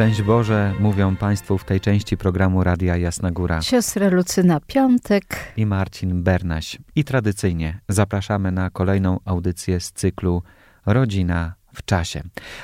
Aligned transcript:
Szczęść 0.00 0.22
Boże, 0.22 0.74
mówią 0.78 1.16
Państwu 1.16 1.58
w 1.58 1.64
tej 1.64 1.80
części 1.80 2.16
programu 2.16 2.64
Radia 2.64 2.96
Jasna 2.96 3.30
Góra. 3.30 3.62
Siostra 3.62 4.08
Lucyna 4.08 4.60
Piątek 4.60 5.52
i 5.56 5.66
Marcin 5.66 6.22
Bernaś. 6.22 6.78
I 6.96 7.04
tradycyjnie 7.04 7.80
zapraszamy 7.88 8.52
na 8.52 8.70
kolejną 8.70 9.18
audycję 9.24 9.80
z 9.80 9.92
cyklu 9.92 10.42
Rodzina 10.86 11.54
w 11.74 11.84
czasie. 11.84 12.22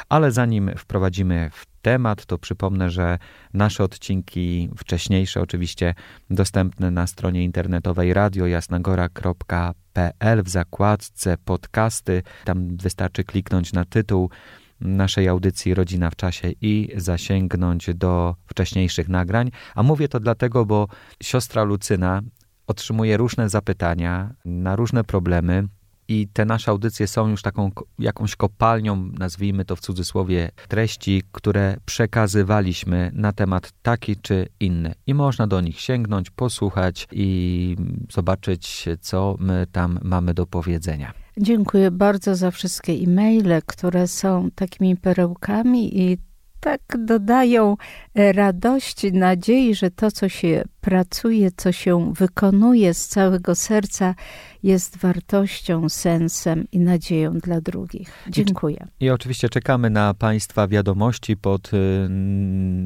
Ale 0.08 0.32
zanim 0.32 0.70
wprowadzimy 0.78 1.50
w 1.52 1.66
temat, 1.82 2.26
to 2.26 2.38
przypomnę, 2.38 2.90
że 2.90 3.18
nasze 3.54 3.84
odcinki 3.84 4.68
wcześniejsze 4.76 5.40
oczywiście 5.40 5.94
dostępne 6.30 6.90
na 6.90 7.06
stronie 7.06 7.44
internetowej 7.44 8.14
radiojasnagora.pl 8.14 10.42
w 10.42 10.48
zakładce 10.48 11.36
podcasty. 11.44 12.22
Tam 12.44 12.76
wystarczy 12.76 13.24
kliknąć 13.24 13.72
na 13.72 13.84
tytuł 13.84 14.30
naszej 14.80 15.28
audycji 15.28 15.74
Rodzina 15.74 16.10
w 16.10 16.16
Czasie 16.16 16.52
i 16.60 16.88
zasięgnąć 16.96 17.90
do 17.94 18.36
wcześniejszych 18.46 19.08
nagrań. 19.08 19.50
A 19.74 19.82
mówię 19.82 20.08
to 20.08 20.20
dlatego, 20.20 20.66
bo 20.66 20.88
siostra 21.22 21.64
Lucyna 21.64 22.22
otrzymuje 22.66 23.16
różne 23.16 23.48
zapytania 23.48 24.34
na 24.44 24.76
różne 24.76 25.04
problemy. 25.04 25.68
I 26.08 26.28
te 26.28 26.44
nasze 26.44 26.70
audycje 26.70 27.06
są 27.06 27.28
już 27.28 27.42
taką 27.42 27.70
jakąś 27.98 28.36
kopalnią, 28.36 29.10
nazwijmy 29.18 29.64
to 29.64 29.76
w 29.76 29.80
cudzysłowie, 29.80 30.50
treści, 30.68 31.22
które 31.32 31.76
przekazywaliśmy 31.86 33.10
na 33.14 33.32
temat 33.32 33.72
taki 33.82 34.16
czy 34.16 34.48
inny. 34.60 34.94
I 35.06 35.14
można 35.14 35.46
do 35.46 35.60
nich 35.60 35.80
sięgnąć, 35.80 36.30
posłuchać 36.30 37.08
i 37.12 37.76
zobaczyć, 38.12 38.84
co 39.00 39.36
my 39.38 39.66
tam 39.72 39.98
mamy 40.02 40.34
do 40.34 40.46
powiedzenia. 40.46 41.25
Dziękuję 41.40 41.90
bardzo 41.90 42.36
za 42.36 42.50
wszystkie 42.50 42.92
e-maile, 42.92 43.62
które 43.66 44.08
są 44.08 44.50
takimi 44.54 44.96
perełkami 44.96 46.00
i 46.00 46.18
tak 46.60 46.80
dodają 46.98 47.76
e, 48.14 48.32
radości, 48.32 49.12
nadziei, 49.12 49.74
że 49.74 49.90
to, 49.90 50.10
co 50.10 50.28
się 50.28 50.64
pracuje, 50.80 51.50
co 51.56 51.72
się 51.72 52.12
wykonuje 52.14 52.94
z 52.94 53.08
całego 53.08 53.54
serca, 53.54 54.14
jest 54.62 54.96
wartością, 54.98 55.88
sensem 55.88 56.66
i 56.72 56.80
nadzieją 56.80 57.38
dla 57.38 57.60
drugich. 57.60 58.24
Dziękuję. 58.28 58.86
I, 59.00 59.04
i 59.04 59.10
oczywiście 59.10 59.48
czekamy 59.48 59.90
na 59.90 60.14
Państwa 60.14 60.68
wiadomości 60.68 61.36
pod 61.36 61.74
y, 61.74 61.76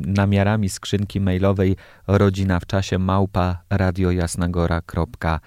namiarami 0.07 0.69
skrzynki 0.69 1.21
mailowej 1.21 1.77
rodzina 2.07 2.61
w 2.61 2.67
czasie 2.67 2.99
małpa 2.99 3.63
radiojasnagora.pl 3.71 5.41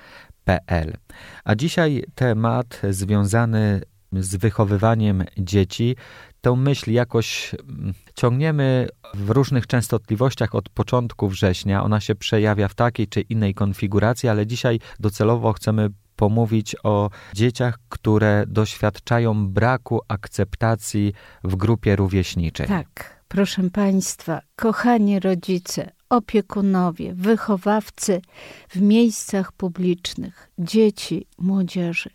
A 1.44 1.55
dzisiaj 1.55 2.03
temat 2.16 2.81
związany 2.89 3.81
z 4.11 4.36
wychowywaniem 4.36 5.23
dzieci. 5.38 5.95
Tę 6.41 6.55
myśl 6.55 6.91
jakoś 6.91 7.55
mm, 7.55 7.94
ciągniemy 8.16 8.88
w 9.14 9.30
różnych 9.30 9.67
częstotliwościach 9.67 10.55
od 10.55 10.69
początku 10.69 11.27
września. 11.27 11.83
Ona 11.83 11.99
się 11.99 12.16
przejawia 12.16 12.67
w 12.67 12.75
takiej 12.75 13.08
czy 13.08 13.21
innej 13.21 13.53
konfiguracji, 13.53 14.30
ale 14.30 14.48
dzisiaj 14.48 14.80
docelowo 14.99 15.53
chcemy 15.53 15.89
pomówić 16.15 16.76
o 16.83 17.09
dzieciach, 17.33 17.80
które 17.89 18.43
doświadczają 18.48 19.48
braku 19.48 20.02
akceptacji 20.08 21.14
w 21.43 21.55
grupie 21.55 21.95
rówieśniczej. 21.95 22.67
Tak, 22.67 23.21
proszę 23.27 23.70
Państwa, 23.70 24.42
kochani 24.55 25.20
rodzice, 25.20 25.92
opiekunowie, 26.14 27.14
wychowawcy 27.14 28.22
w 28.70 28.82
miejscach 28.82 29.52
publicznych, 29.52 30.50
dzieci, 30.60 31.28
młodzieży. 31.38 32.10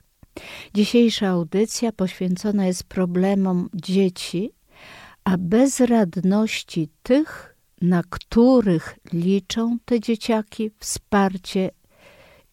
Dzisiejsza 0.75 1.29
audycja 1.29 1.93
poświęcona 1.93 2.67
jest 2.67 2.85
problemom 2.85 3.69
dzieci, 3.75 4.51
a 5.25 5.37
bezradności 5.39 6.89
tych, 7.03 7.57
na 7.83 8.03
których 8.11 8.99
liczą 9.13 9.79
te 9.85 10.01
dzieciaki, 10.01 10.71
wsparcie 10.79 11.71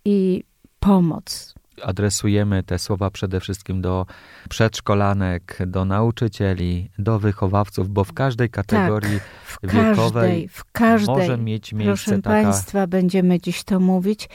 i 0.05 0.43
pomoc 0.79 1.54
adresujemy 1.83 2.63
te 2.63 2.79
słowa 2.79 3.09
przede 3.09 3.39
wszystkim 3.39 3.81
do 3.81 4.05
przedszkolanek, 4.49 5.57
do 5.67 5.85
nauczycieli, 5.85 6.89
do 6.99 7.19
wychowawców, 7.19 7.89
bo 7.89 8.03
w 8.03 8.13
każdej 8.13 8.49
kategorii 8.49 9.19
tak, 9.19 9.69
w 9.69 9.73
wiekowej 9.73 9.95
każdej, 9.95 10.47
w 10.47 10.63
każdej, 10.71 11.15
może 11.15 11.37
mieć 11.37 11.73
miejsce 11.73 12.05
proszę 12.05 12.21
taka... 12.21 12.43
Państwa, 12.43 12.87
będziemy 12.87 13.39
dziś 13.39 13.63
to 13.63 13.79
mówić, 13.79 14.29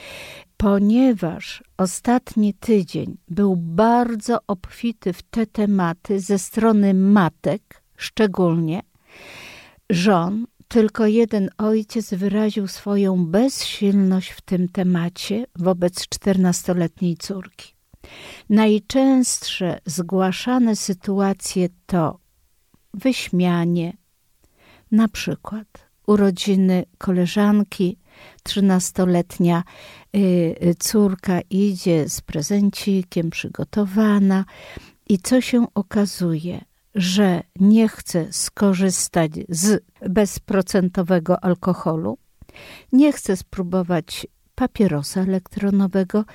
ponieważ 0.57 1.63
ostatni 1.77 2.53
tydzień 2.53 3.17
był 3.27 3.55
bardzo 3.55 4.39
obfity 4.47 5.13
w 5.13 5.23
te 5.23 5.45
tematy 5.45 6.19
ze 6.19 6.39
strony 6.39 6.93
matek, 6.93 7.83
szczególnie 7.97 8.81
żon, 9.89 10.45
tylko 10.71 11.07
jeden 11.07 11.49
ojciec 11.57 12.13
wyraził 12.13 12.67
swoją 12.67 13.25
bezsilność 13.25 14.29
w 14.31 14.41
tym 14.41 14.69
temacie 14.69 15.45
wobec 15.55 16.07
czternastoletniej 16.07 17.17
córki. 17.17 17.73
Najczęstsze 18.49 19.79
zgłaszane 19.85 20.75
sytuacje 20.75 21.69
to 21.85 22.19
wyśmianie, 22.93 23.97
na 24.91 25.07
przykład 25.07 25.67
urodziny 26.07 26.85
koleżanki, 26.97 27.97
trzynastoletnia 28.43 29.63
y, 30.15 30.19
y, 30.19 30.75
córka 30.79 31.41
idzie 31.49 32.09
z 32.09 32.21
prezencikiem 32.21 33.29
przygotowana 33.29 34.45
i 35.09 35.19
co 35.19 35.41
się 35.41 35.65
okazuje? 35.75 36.70
Że 36.95 37.43
nie 37.59 37.87
chce 37.87 38.33
skorzystać 38.33 39.31
z 39.49 39.83
bezprocentowego 40.09 41.43
alkoholu, 41.43 42.17
nie 42.91 43.13
chce 43.13 43.37
spróbować 43.37 44.27
papierosa 44.55 45.21
elektronowego, 45.21 46.25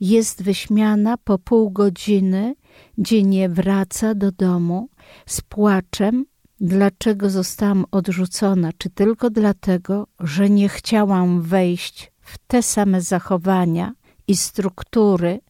jest 0.00 0.42
wyśmiana 0.42 1.16
po 1.16 1.38
pół 1.38 1.70
godziny, 1.70 2.54
dziennie 2.98 3.48
wraca 3.48 4.14
do 4.14 4.32
domu 4.32 4.88
z 5.26 5.40
płaczem, 5.40 6.26
dlaczego 6.60 7.30
zostałam 7.30 7.84
odrzucona, 7.90 8.70
czy 8.78 8.90
tylko 8.90 9.30
dlatego, 9.30 10.06
że 10.20 10.50
nie 10.50 10.68
chciałam 10.68 11.42
wejść 11.42 12.12
w 12.20 12.38
te 12.46 12.62
same 12.62 13.00
zachowania 13.00 13.92
i 14.28 14.36
struktury, 14.36 15.40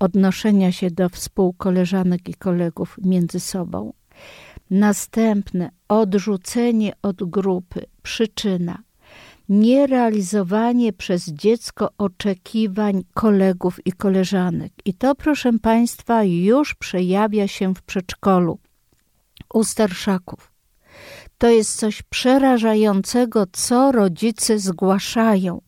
odnoszenia 0.00 0.72
się 0.72 0.90
do 0.90 1.08
współkoleżanek 1.08 2.28
i 2.28 2.34
kolegów 2.34 2.98
między 3.02 3.40
sobą. 3.40 3.92
Następne 4.70 5.70
odrzucenie 5.88 6.92
od 7.02 7.24
grupy, 7.24 7.84
przyczyna 8.02 8.82
nierealizowanie 9.50 10.92
przez 10.92 11.26
dziecko 11.26 11.90
oczekiwań 11.98 13.02
kolegów 13.14 13.86
i 13.86 13.92
koleżanek. 13.92 14.72
I 14.84 14.94
to, 14.94 15.14
proszę 15.14 15.52
Państwa, 15.62 16.24
już 16.24 16.74
przejawia 16.74 17.48
się 17.48 17.74
w 17.74 17.82
przedszkolu 17.82 18.58
u 19.54 19.64
starszaków. 19.64 20.52
To 21.38 21.48
jest 21.48 21.76
coś 21.76 22.02
przerażającego, 22.02 23.46
co 23.52 23.92
rodzice 23.92 24.58
zgłaszają. 24.58 25.60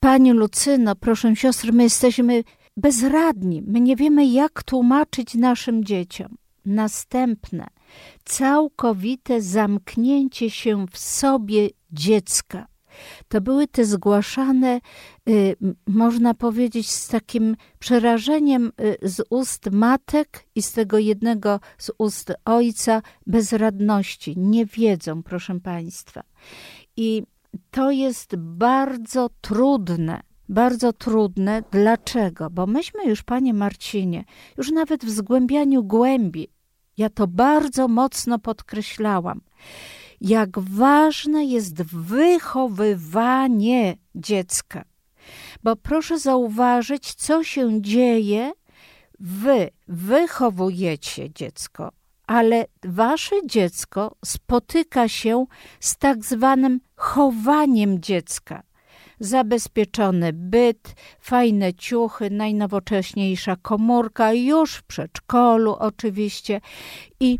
Pani 0.00 0.32
Lucyno, 0.32 0.96
proszę 0.96 1.36
siostry, 1.36 1.72
my 1.72 1.82
jesteśmy 1.82 2.44
bezradni. 2.76 3.62
My 3.66 3.80
nie 3.80 3.96
wiemy, 3.96 4.26
jak 4.26 4.62
tłumaczyć 4.62 5.34
naszym 5.34 5.84
dzieciom. 5.84 6.36
Następne, 6.64 7.66
całkowite 8.24 9.42
zamknięcie 9.42 10.50
się 10.50 10.86
w 10.90 10.98
sobie 10.98 11.68
dziecka. 11.92 12.66
To 13.28 13.40
były 13.40 13.68
te 13.68 13.84
zgłaszane, 13.84 14.80
y, 15.28 15.56
można 15.86 16.34
powiedzieć, 16.34 16.90
z 16.90 17.08
takim 17.08 17.56
przerażeniem 17.78 18.72
y, 19.02 19.08
z 19.08 19.26
ust 19.30 19.70
matek 19.70 20.46
i 20.54 20.62
z 20.62 20.72
tego 20.72 20.98
jednego 20.98 21.60
z 21.78 21.90
ust 21.98 22.32
ojca 22.44 23.02
bezradności. 23.26 24.34
Nie 24.38 24.66
wiedzą, 24.66 25.22
proszę 25.22 25.60
Państwa. 25.60 26.22
I 26.96 27.22
to 27.70 27.90
jest 27.90 28.36
bardzo 28.36 29.30
trudne 29.40 30.20
bardzo 30.48 30.92
trudne. 30.92 31.62
Dlaczego? 31.70 32.50
Bo 32.50 32.66
myśmy 32.66 33.04
już, 33.04 33.22
panie 33.22 33.54
Marcinie, 33.54 34.24
już 34.56 34.70
nawet 34.70 35.04
w 35.04 35.10
zgłębianiu 35.10 35.84
głębi, 35.84 36.48
ja 36.96 37.10
to 37.10 37.26
bardzo 37.26 37.88
mocno 37.88 38.38
podkreślałam. 38.38 39.40
jak 40.20 40.58
ważne 40.58 41.44
jest 41.44 41.82
wychowywanie 41.82 43.96
dziecka. 44.14 44.84
Bo 45.62 45.76
proszę 45.76 46.18
zauważyć, 46.18 47.14
co 47.14 47.44
się 47.44 47.82
dzieje. 47.82 48.52
Wy 49.20 49.70
wychowujecie 49.88 51.32
dziecko, 51.32 51.92
ale 52.26 52.66
wasze 52.84 53.36
dziecko 53.46 54.16
spotyka 54.24 55.08
się 55.08 55.46
z 55.80 55.96
tak 55.96 56.24
zwanym 56.24 56.80
chowaniem 56.96 58.00
dziecka. 58.00 58.62
Zabezpieczony 59.20 60.32
byt, 60.32 60.94
fajne 61.20 61.74
ciuchy, 61.74 62.30
najnowocześniejsza 62.30 63.56
komórka, 63.56 64.32
już 64.32 64.74
w 64.74 64.82
przedszkolu 64.82 65.76
oczywiście. 65.78 66.60
I 67.20 67.38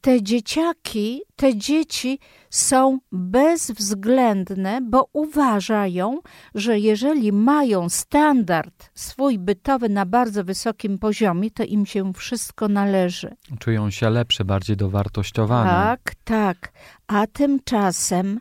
te 0.00 0.22
dzieciaki, 0.22 1.20
te 1.36 1.56
dzieci 1.56 2.18
są 2.50 2.98
bezwzględne, 3.12 4.80
bo 4.80 5.08
uważają, 5.12 6.20
że 6.54 6.78
jeżeli 6.78 7.32
mają 7.32 7.88
standard 7.88 8.90
swój 8.94 9.38
bytowy 9.38 9.88
na 9.88 10.06
bardzo 10.06 10.44
wysokim 10.44 10.98
poziomie, 10.98 11.50
to 11.50 11.64
im 11.64 11.86
się 11.86 12.12
wszystko 12.12 12.68
należy. 12.68 13.36
Czują 13.58 13.90
się 13.90 14.10
lepsze, 14.10 14.44
bardziej 14.44 14.76
dowartościowane. 14.76 15.70
Tak, 15.70 16.12
tak. 16.24 16.72
A 17.06 17.26
tymczasem 17.26 18.40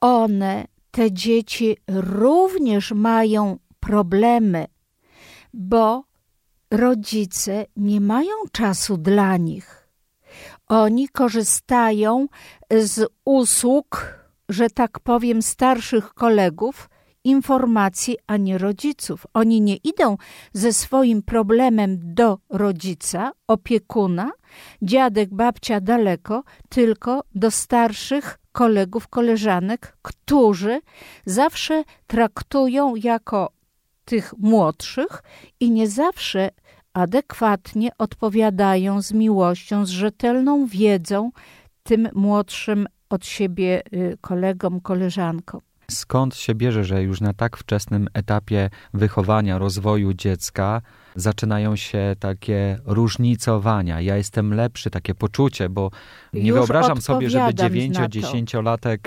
one, 0.00 0.64
te 0.90 1.12
dzieci 1.12 1.76
również 1.88 2.92
mają 2.92 3.58
problemy, 3.80 4.66
bo 5.54 6.04
rodzice 6.70 7.66
nie 7.76 8.00
mają 8.00 8.34
czasu 8.52 8.96
dla 8.96 9.36
nich 9.36 9.80
oni 10.70 11.08
korzystają 11.08 12.26
z 12.70 13.10
usług, 13.24 14.14
że 14.48 14.70
tak 14.70 15.00
powiem, 15.00 15.42
starszych 15.42 16.14
kolegów, 16.14 16.90
informacji, 17.24 18.16
a 18.26 18.36
nie 18.36 18.58
rodziców. 18.58 19.26
Oni 19.34 19.60
nie 19.60 19.76
idą 19.76 20.16
ze 20.52 20.72
swoim 20.72 21.22
problemem 21.22 22.14
do 22.14 22.38
rodzica, 22.50 23.32
opiekuna, 23.46 24.30
dziadek, 24.82 25.34
babcia 25.34 25.80
daleko, 25.80 26.42
tylko 26.68 27.22
do 27.34 27.50
starszych 27.50 28.38
kolegów, 28.52 29.08
koleżanek, 29.08 29.96
którzy 30.02 30.80
zawsze 31.26 31.84
traktują 32.06 32.96
jako 32.96 33.52
tych 34.04 34.34
młodszych 34.38 35.22
i 35.60 35.70
nie 35.70 35.88
zawsze 35.88 36.50
adekwatnie 36.92 37.90
odpowiadają 37.98 39.02
z 39.02 39.12
miłością, 39.12 39.86
z 39.86 39.88
rzetelną 39.88 40.66
wiedzą 40.66 41.30
tym 41.82 42.08
młodszym 42.14 42.86
od 43.10 43.26
siebie 43.26 43.82
y, 43.92 44.18
kolegom, 44.20 44.80
koleżankom. 44.80 45.60
Skąd 45.90 46.36
się 46.36 46.54
bierze, 46.54 46.84
że 46.84 47.02
już 47.02 47.20
na 47.20 47.34
tak 47.34 47.56
wczesnym 47.56 48.08
etapie 48.14 48.70
wychowania, 48.94 49.58
rozwoju 49.58 50.14
dziecka 50.14 50.82
zaczynają 51.16 51.76
się 51.76 52.16
takie 52.18 52.78
różnicowania. 52.84 54.00
Ja 54.00 54.16
jestem 54.16 54.54
lepszy, 54.54 54.90
takie 54.90 55.14
poczucie, 55.14 55.68
bo 55.68 55.90
nie 56.32 56.48
Już 56.48 56.58
wyobrażam 56.58 57.00
sobie, 57.00 57.30
żeby 57.30 57.44
odpowiadam 57.44 57.92
na 57.92 58.08
to. 58.08 58.16
9-10-latek 58.16 58.98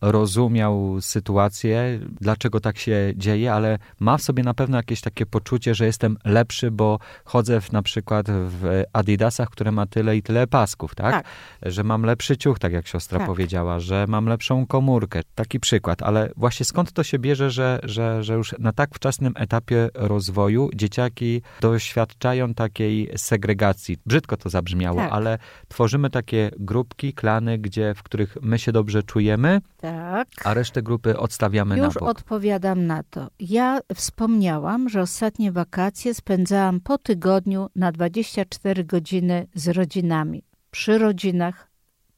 rozumiał 0.00 1.00
sytuację, 1.00 2.00
dlaczego 2.20 2.60
tak 2.60 2.78
się 2.78 3.12
dzieje, 3.16 3.52
ale 3.52 3.78
ma 4.00 4.18
w 4.18 4.22
sobie 4.22 4.42
na 4.42 4.54
pewno 4.54 4.76
jakieś 4.76 5.00
takie 5.00 5.26
poczucie, 5.26 5.74
że 5.74 5.86
jestem 5.86 6.16
lepszy, 6.24 6.70
bo 6.70 6.98
chodzę 7.24 7.60
w, 7.60 7.72
na 7.72 7.82
przykład 7.82 8.26
w 8.30 8.82
adidasach, 8.92 9.50
które 9.50 9.72
ma 9.72 9.86
tyle 9.86 10.16
i 10.16 10.22
tyle 10.22 10.46
pasków, 10.46 10.94
tak? 10.94 11.12
Tak. 11.12 11.26
Że 11.62 11.84
mam 11.84 12.02
lepszy 12.02 12.36
ciuch, 12.36 12.58
tak 12.58 12.72
jak 12.72 12.86
siostra 12.86 13.18
Tak. 13.18 13.26
powiedziała, 13.26 13.80
że 13.80 14.04
mam 14.08 14.26
lepszą 14.26 14.66
komórkę. 14.66 15.20
Taki 15.34 15.60
przykład, 15.60 16.02
ale 16.02 16.30
właśnie 16.36 16.66
skąd 16.66 16.92
to 16.92 17.02
się 17.02 17.18
bierze, 17.18 17.50
że, 17.50 17.80
że, 17.82 18.24
że 18.24 18.34
już 18.34 18.54
na 18.58 18.72
tak 18.72 18.90
wczesnym 18.94 19.32
etapie 19.36 19.88
rozwoju 19.94 20.70
dzieciaki 20.74 21.42
doświadczają 21.60 22.54
takiej 22.54 23.10
segregacji. 23.16 23.96
Brzydko 24.06 24.36
to 24.36 24.50
zabrzmiało, 24.50 24.96
Tak. 24.96 25.12
ale 25.12 25.38
tworzymy 25.68 26.10
takie 26.10 26.50
grupki, 26.74 27.12
klany, 27.12 27.58
gdzie, 27.58 27.94
w 27.94 28.02
których 28.02 28.36
my 28.42 28.58
się 28.58 28.72
dobrze 28.72 29.02
czujemy, 29.02 29.60
Tak. 29.76 30.28
a 30.44 30.54
resztę 30.54 30.82
grupy 30.82 31.18
odstawiamy 31.18 31.78
Już 31.78 31.94
na 31.94 32.00
bok. 32.00 32.08
odpowiadam 32.08 32.86
na 32.86 33.02
to. 33.02 33.30
Ja 33.40 33.80
wspomniałam, 33.94 34.88
że 34.88 35.00
ostatnie 35.02 35.52
wakacje 35.52 36.14
spędzałam 36.14 36.80
po 36.80 36.98
tygodniu 36.98 37.68
na 37.76 37.92
24 37.92 38.84
godziny 38.84 39.46
z 39.54 39.68
rodzinami, 39.68 40.42
przy 40.70 40.98
rodzinach, 40.98 41.70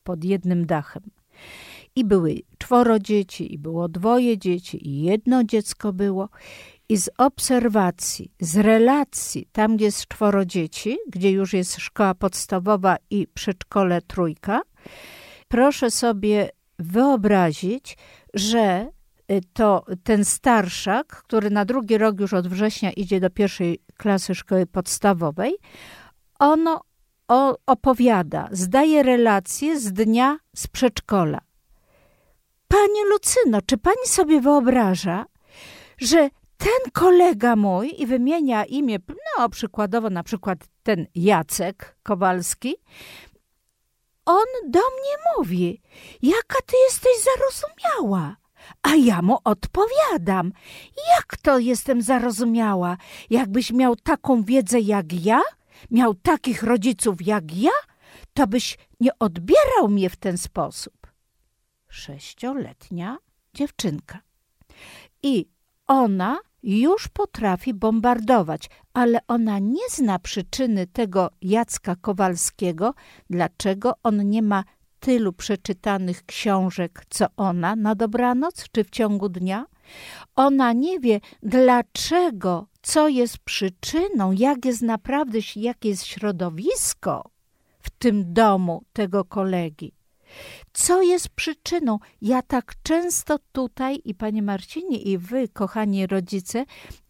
pod 0.05 0.25
jednym 0.25 0.67
dachem. 0.67 1.03
I 1.97 2.05
były 2.05 2.35
czworo 2.59 2.99
dzieci, 2.99 3.55
i 3.55 3.59
było 3.59 3.89
dwoje 3.89 4.39
dzieci, 4.39 4.89
i 4.89 5.03
jedno 5.03 5.45
dziecko 5.45 5.93
było. 5.93 6.29
I 6.89 6.97
z 6.97 7.11
obserwacji, 7.19 8.33
z 8.41 8.57
relacji, 8.57 9.49
tam 9.53 9.77
gdzie 9.77 9.85
jest 9.85 10.07
czworo 10.09 10.45
dzieci, 10.45 10.99
gdzie 11.09 11.31
już 11.31 11.53
jest 11.53 11.77
szkoła 11.77 12.15
podstawowa 12.15 12.97
i 13.11 13.27
przedszkole 13.35 14.03
trójka, 14.03 14.63
proszę 15.49 15.91
sobie 15.91 16.51
wyobrazić, 16.79 17.97
że 18.35 18.91
y, 19.33 19.41
to 19.53 19.85
ten 20.05 20.25
starszak, 20.25 21.07
który 21.07 21.51
na 21.51 21.65
drugi 21.65 21.99
rok 21.99 22.21
już 22.21 22.33
od 22.33 22.49
września 22.49 22.93
idzie 22.93 23.21
do 23.21 23.31
pierwszej 23.31 23.79
klasy 23.97 24.35
szkoły 24.35 24.67
podstawowej, 24.67 25.55
ono 26.39 26.81
opowiada, 27.67 28.49
zdaje 28.53 29.03
relacje 29.03 29.81
z 29.81 29.93
dnia 29.93 30.39
z 30.57 30.67
przedszkola. 30.67 31.41
Pani 32.69 33.05
Lucyno, 33.11 33.63
czy 33.67 33.79
pani 33.79 34.07
sobie 34.07 34.41
wyobraża, 34.41 35.25
że 35.99 36.31
ten 36.63 36.93
kolega 36.93 37.57
mój, 37.57 37.95
i 38.03 38.07
wymienia 38.07 38.65
imię, 38.65 38.99
no 39.39 39.49
przykładowo 39.49 40.11
na 40.11 40.23
przykład 40.23 40.59
ten 40.83 41.07
Jacek 41.15 41.97
Kowalski, 42.03 42.75
on 44.25 44.45
do 44.71 44.79
mnie 44.79 45.17
mówi, 45.37 45.83
jaka 46.23 46.59
ty 46.67 46.77
jesteś 46.85 47.13
zarozumiała. 47.25 48.37
A 48.83 48.95
ja 48.95 49.23
mu 49.23 49.39
odpowiadam, 49.45 50.53
jak 51.17 51.37
to 51.37 51.59
jestem 51.59 52.03
zarozumiała? 52.03 52.97
Jakbyś 53.31 53.73
miał 53.73 53.97
taką 53.97 54.43
wiedzę 54.43 54.81
jak 54.81 55.13
ja, 55.25 55.41
miał 55.91 56.15
takich 56.15 56.63
rodziców 56.63 57.27
jak 57.27 57.57
ja, 57.57 57.71
to 58.35 58.47
byś 58.47 58.79
nie 59.01 59.19
odbierał 59.19 59.89
mnie 59.89 60.11
w 60.11 60.17
ten 60.17 60.39
sposób. 60.39 61.07
Sześcioletnia 61.89 63.19
dziewczynka. 63.55 64.19
I 65.23 65.49
ona 65.87 66.39
już 66.63 67.09
potrafi 67.09 67.75
bombardować, 67.75 68.71
ale 68.95 69.19
ona 69.29 69.59
nie 69.59 69.89
zna 69.91 70.19
przyczyny 70.19 70.87
tego 70.87 71.31
Jacka 71.43 71.97
Kowalskiego, 71.97 72.95
dlaczego 73.31 73.93
on 74.03 74.29
nie 74.29 74.43
ma 74.43 74.65
tylu 75.01 75.33
przeczytanych 75.33 76.27
książek, 76.27 77.05
co 77.11 77.27
ona 77.37 77.77
na 77.77 77.95
dobranoc 77.95 78.65
czy 78.73 78.85
w 78.85 78.91
ciągu 78.91 79.29
dnia. 79.29 79.67
Ona 80.37 80.73
nie 80.73 81.01
wie, 81.01 81.21
dlaczego, 81.43 82.67
co 82.83 83.09
jest 83.09 83.39
przyczyną, 83.39 84.33
jak 84.33 84.65
jest 84.65 84.83
naprawdę, 84.83 85.39
jakie 85.57 85.89
jest 85.89 86.05
środowisko 86.05 87.31
w 87.79 87.91
tym 87.91 88.33
domu 88.33 88.85
tego 88.93 89.25
kolegi. 89.25 89.93
Co 90.73 91.03
jest 91.03 91.29
przyczyną? 91.29 91.99
Ja 92.23 92.43
tak 92.43 92.75
często 92.83 93.39
tutaj, 93.53 94.01
i 94.05 94.15
panie 94.15 94.43
Marcinie, 94.43 94.99
i 94.99 95.19
wy, 95.19 95.49
kochani 95.49 96.07
rodzice, 96.07 96.65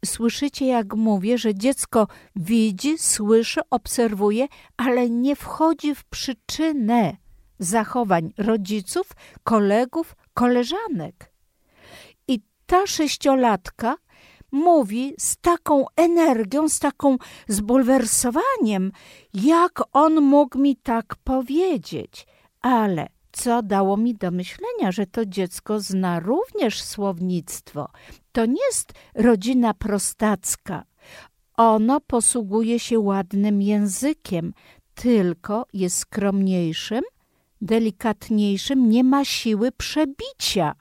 słyszycie, 0.05 0.67
jak 0.67 0.95
mówię, 0.95 1.39
że 1.39 1.55
dziecko 1.55 2.07
widzi, 2.37 2.99
słyszy, 2.99 3.61
obserwuje, 3.71 4.47
ale 4.77 5.11
nie 5.11 5.37
wchodzi 5.37 5.95
w 5.95 6.05
przyczynę 6.05 7.17
zachowań 7.59 8.33
rodziców, 8.39 9.07
kolegów, 9.45 10.17
koleżanek. 10.35 11.33
I 12.29 12.41
ta 12.67 12.87
sześciolatka 12.87 13.97
mówi 14.53 15.15
z 15.19 15.37
taką 15.37 15.85
energią, 15.97 16.69
z 16.69 16.79
taką 16.79 17.17
zbulwersowaniem, 17.49 18.93
jak 19.35 19.83
on 19.93 20.21
mógł 20.21 20.59
mi 20.59 20.77
tak 20.77 21.17
powiedzieć. 21.25 22.27
Ale 22.61 23.07
co 23.33 23.63
dało 23.63 23.97
mi 23.97 24.15
do 24.15 24.31
myślenia, 24.31 24.93
że 24.93 25.07
to 25.07 25.27
dziecko 25.27 25.81
zna 25.81 26.21
również 26.21 26.83
słownictwo. 26.83 27.89
To 28.33 28.47
nie 28.47 28.67
jest 28.67 28.93
rodzina 29.15 29.75
prostacka. 29.75 30.85
Ono 31.57 32.01
posługuje 32.01 32.79
się 32.79 32.99
ładnym 32.99 33.63
językiem, 33.63 34.55
tylko 34.95 35.67
jest 35.73 35.99
skromniejszym, 35.99 37.03
delikatniejszym, 37.61 38.89
nie 38.89 39.05
ma 39.05 39.25
siły 39.25 39.73
przebicia. 39.73 40.75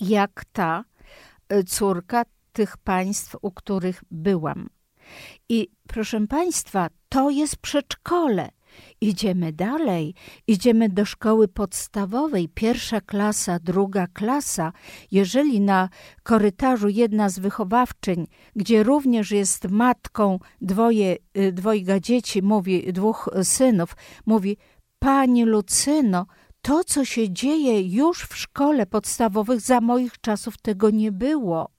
Jak 0.00 0.44
ta 0.52 0.84
y, 1.52 1.64
córka 1.64 2.22
tych 2.52 2.76
państw, 2.76 3.36
u 3.42 3.50
których 3.50 4.02
byłam. 4.10 4.68
I 5.48 5.68
proszę 5.88 6.26
Państwa, 6.26 6.88
to 7.08 7.30
jest 7.30 7.56
przedszkole. 7.56 8.48
Idziemy 9.00 9.52
dalej, 9.52 10.14
idziemy 10.46 10.88
do 10.88 11.04
szkoły 11.04 11.48
podstawowej, 11.48 12.48
pierwsza 12.48 13.00
klasa, 13.00 13.58
druga 13.58 14.06
klasa. 14.06 14.72
Jeżeli 15.10 15.60
na 15.60 15.88
korytarzu 16.22 16.88
jedna 16.88 17.28
z 17.28 17.38
wychowawczyń, 17.38 18.26
gdzie 18.56 18.82
również 18.82 19.30
jest 19.30 19.68
matką 19.70 20.38
dwoje, 20.60 21.16
y, 21.38 21.52
dwojga 21.52 22.00
dzieci, 22.00 22.42
mówi, 22.42 22.92
dwóch 22.92 23.28
synów, 23.42 23.96
mówi, 24.26 24.56
Pani 24.98 25.44
Lucyno, 25.44 26.26
to, 26.62 26.84
co 26.84 27.04
się 27.04 27.30
dzieje 27.30 27.82
już 27.82 28.22
w 28.22 28.36
szkole 28.36 28.86
podstawowych, 28.86 29.60
za 29.60 29.80
moich 29.80 30.20
czasów 30.20 30.58
tego 30.58 30.90
nie 30.90 31.12
było. 31.12 31.70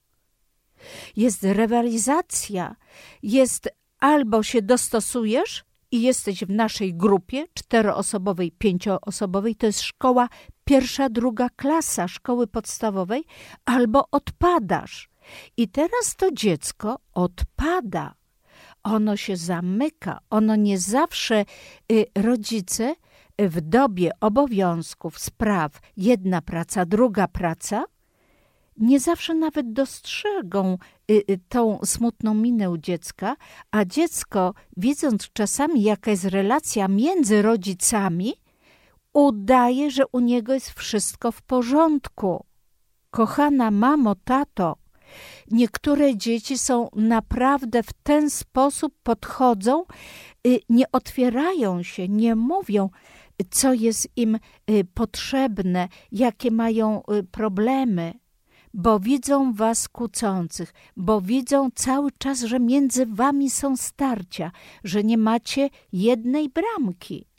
Jest 1.16 1.42
rywalizacja, 1.42 2.76
jest 3.22 3.68
albo 3.98 4.42
się 4.42 4.62
dostosujesz 4.62 5.64
i 5.90 6.02
jesteś 6.02 6.44
w 6.44 6.50
naszej 6.50 6.94
grupie 6.94 7.46
czteroosobowej, 7.54 8.52
pięcioosobowej, 8.52 9.56
to 9.56 9.66
jest 9.66 9.80
szkoła 9.80 10.28
pierwsza, 10.64 11.08
druga 11.08 11.48
klasa 11.56 12.08
szkoły 12.08 12.46
podstawowej, 12.46 13.24
albo 13.64 14.04
odpadasz. 14.10 15.10
I 15.56 15.68
teraz 15.68 16.16
to 16.16 16.32
dziecko 16.32 16.98
odpada. 17.14 18.14
Ono 18.82 19.16
się 19.16 19.36
zamyka, 19.36 20.18
ono 20.30 20.56
nie 20.56 20.78
zawsze 20.78 21.44
y, 21.92 22.06
rodzice 22.14 22.94
w 23.38 23.60
dobie 23.60 24.10
obowiązków, 24.20 25.18
spraw, 25.18 25.80
jedna 25.96 26.42
praca, 26.42 26.86
druga 26.86 27.28
praca, 27.28 27.84
nie 28.80 29.00
zawsze 29.00 29.34
nawet 29.34 29.72
dostrzegą 29.72 30.78
y, 31.10 31.14
y, 31.30 31.40
tą 31.48 31.78
smutną 31.84 32.34
minę 32.34 32.70
u 32.70 32.78
dziecka, 32.78 33.36
a 33.70 33.84
dziecko, 33.84 34.54
widząc 34.76 35.32
czasami, 35.32 35.82
jaka 35.82 36.10
jest 36.10 36.24
relacja 36.24 36.88
między 36.88 37.42
rodzicami, 37.42 38.34
udaje, 39.12 39.90
że 39.90 40.06
u 40.12 40.20
niego 40.20 40.54
jest 40.54 40.70
wszystko 40.70 41.32
w 41.32 41.42
porządku. 41.42 42.44
Kochana 43.10 43.70
mamo, 43.70 44.14
tato, 44.24 44.76
niektóre 45.50 46.16
dzieci 46.16 46.58
są 46.58 46.88
naprawdę 46.96 47.82
w 47.82 47.92
ten 48.02 48.30
sposób 48.30 48.94
podchodzą, 49.02 49.84
y, 50.46 50.60
nie 50.68 50.92
otwierają 50.92 51.82
się, 51.82 52.08
nie 52.08 52.36
mówią, 52.36 52.90
co 53.50 53.72
jest 53.72 54.08
im 54.16 54.38
potrzebne, 54.94 55.88
jakie 56.12 56.50
mają 56.50 57.02
problemy 57.30 58.19
bo 58.74 59.00
widzą 59.00 59.52
was 59.52 59.88
kłócących, 59.88 60.74
bo 60.96 61.20
widzą 61.20 61.68
cały 61.74 62.10
czas, 62.18 62.40
że 62.40 62.60
między 62.60 63.06
wami 63.06 63.50
są 63.50 63.76
starcia, 63.76 64.52
że 64.84 65.04
nie 65.04 65.18
macie 65.18 65.70
jednej 65.92 66.48
bramki. 66.48 67.30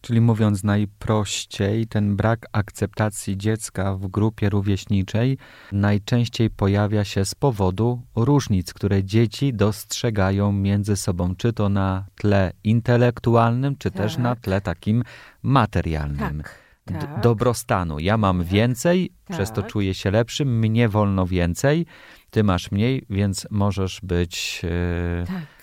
Czyli 0.00 0.20
mówiąc 0.20 0.64
najprościej, 0.64 1.86
ten 1.86 2.16
brak 2.16 2.46
akceptacji 2.52 3.38
dziecka 3.38 3.94
w 3.94 4.06
grupie 4.06 4.50
rówieśniczej 4.50 5.38
najczęściej 5.72 6.50
pojawia 6.50 7.04
się 7.04 7.24
z 7.24 7.34
powodu 7.34 8.02
różnic, 8.16 8.74
które 8.74 9.04
dzieci 9.04 9.54
dostrzegają 9.54 10.52
między 10.52 10.96
sobą, 10.96 11.36
czy 11.36 11.52
to 11.52 11.68
na 11.68 12.06
tle 12.16 12.52
intelektualnym, 12.64 13.76
czy 13.76 13.90
tak. 13.90 14.02
też 14.02 14.16
na 14.16 14.36
tle 14.36 14.60
takim 14.60 15.04
materialnym. 15.42 16.42
Tak 16.42 16.67
tak. 16.92 17.20
dobrostanu. 17.20 17.98
Ja 17.98 18.16
mam 18.16 18.44
więcej, 18.44 19.10
tak. 19.24 19.36
przez 19.36 19.52
to 19.52 19.62
tak. 19.62 19.70
czuję 19.70 19.94
się 19.94 20.10
lepszym, 20.10 20.58
mnie 20.58 20.88
wolno 20.88 21.26
więcej, 21.26 21.86
ty 22.30 22.44
masz 22.44 22.70
mniej, 22.70 23.06
więc 23.10 23.46
możesz 23.50 24.00
być. 24.02 24.60
Yy, 24.62 25.26
tak 25.26 25.57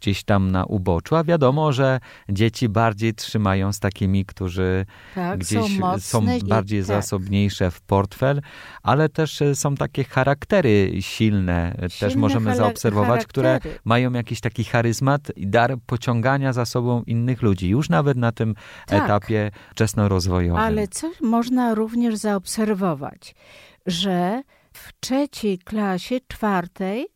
gdzieś 0.00 0.24
tam 0.24 0.50
na 0.50 0.64
uboczu, 0.64 1.16
a 1.16 1.24
wiadomo, 1.24 1.72
że 1.72 2.00
dzieci 2.28 2.68
bardziej 2.68 3.14
trzymają 3.14 3.72
z 3.72 3.80
takimi, 3.80 4.24
którzy 4.24 4.86
tak, 5.14 5.38
gdzieś 5.38 5.78
są, 5.78 5.98
są 5.98 6.26
bardziej 6.48 6.80
tak. 6.80 6.86
zasobniejsze 6.86 7.70
w 7.70 7.80
portfel, 7.80 8.40
ale 8.82 9.08
też 9.08 9.42
e, 9.42 9.54
są 9.54 9.74
takie 9.74 10.04
charaktery 10.04 10.90
silne, 11.00 11.74
silne 11.74 11.88
też 12.00 12.16
możemy 12.16 12.56
zaobserwować, 12.56 13.08
charaktery. 13.08 13.58
które 13.58 13.60
mają 13.84 14.12
jakiś 14.12 14.40
taki 14.40 14.64
charyzmat 14.64 15.36
i 15.36 15.46
dar 15.46 15.76
pociągania 15.86 16.52
za 16.52 16.64
sobą 16.64 17.02
innych 17.02 17.42
ludzi, 17.42 17.68
już 17.68 17.88
nawet 17.88 18.16
na 18.16 18.32
tym 18.32 18.54
tak. 18.86 19.04
etapie 19.04 19.50
wczesnorozwojowym. 19.70 20.62
Ale 20.62 20.88
coś 20.88 21.20
można 21.20 21.74
również 21.74 22.16
zaobserwować, 22.16 23.34
że 23.86 24.42
w 24.72 25.00
trzeciej 25.00 25.58
klasie, 25.58 26.20
czwartej, 26.28 27.06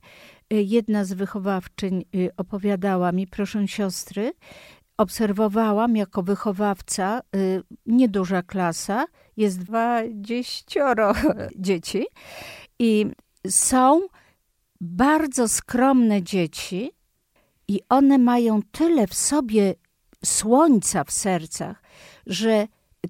jedna 0.63 1.05
z 1.05 1.13
wychowawczyń 1.13 2.05
y, 2.15 2.31
opowiadała 2.37 3.13
mi, 3.13 3.27
proszę 3.27 3.69
siostry, 3.69 4.33
obserwowałam 4.97 5.97
jako 5.97 6.23
wychowawca, 6.23 7.21
y, 7.37 7.63
nieduża 7.87 8.43
klasa, 8.43 9.07
jest 9.37 9.59
dwadzieścioro 9.59 11.13
dzieci 11.57 12.07
i 12.79 13.07
są 13.49 14.01
bardzo 14.81 15.49
skromne 15.49 16.23
dzieci 16.23 16.91
i 17.69 17.81
one 17.89 18.19
mają 18.19 18.61
tyle 18.63 19.07
w 19.07 19.15
sobie 19.15 19.75
słońca 20.25 21.05
w 21.05 21.11
sercach, 21.11 21.83
że 22.27 22.67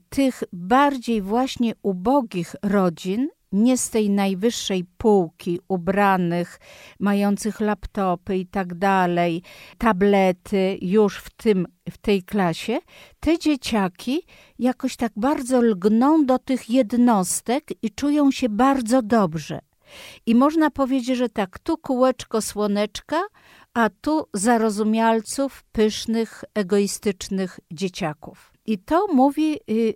tych 0.09 0.43
bardziej 0.53 1.23
właśnie 1.23 1.75
ubogich 1.83 2.57
rodzin 2.63 3.29
nie 3.55 3.79
z 3.79 3.91
tej 3.91 4.11
najwyższej 4.11 4.85
półki, 4.99 5.61
ubranych, 5.69 6.61
mających 7.01 7.61
laptopy 7.61 8.37
i 8.37 8.47
tak 8.47 8.75
dalej, 8.75 9.43
tablety 9.79 10.79
już 10.83 11.19
w, 11.19 11.31
tym, 11.31 11.67
w 11.91 11.99
tej 11.99 12.23
klasie, 12.23 12.79
te 13.21 13.39
dzieciaki 13.39 14.23
jakoś 14.59 14.97
tak 14.97 15.13
bardzo 15.17 15.63
lgną 15.63 16.27
do 16.27 16.39
tych 16.39 16.71
jednostek 16.71 17.65
i 17.83 17.91
czują 17.91 18.31
się 18.31 18.49
bardzo 18.49 19.03
dobrze. 19.03 19.59
I 20.27 20.35
można 20.35 20.71
powiedzieć, 20.71 21.17
że 21.17 21.29
tak, 21.29 21.59
tu 21.59 21.79
kółeczko 21.79 22.43
słoneczka, 22.43 23.23
a 23.75 23.91
tu 23.91 24.27
zarozumialców, 24.35 25.65
pysznych, 25.73 26.45
egoistycznych 26.55 27.61
dzieciaków. 27.73 28.53
I 28.67 28.79
to 28.79 29.07
mówi 29.15 29.61
y, 29.71 29.95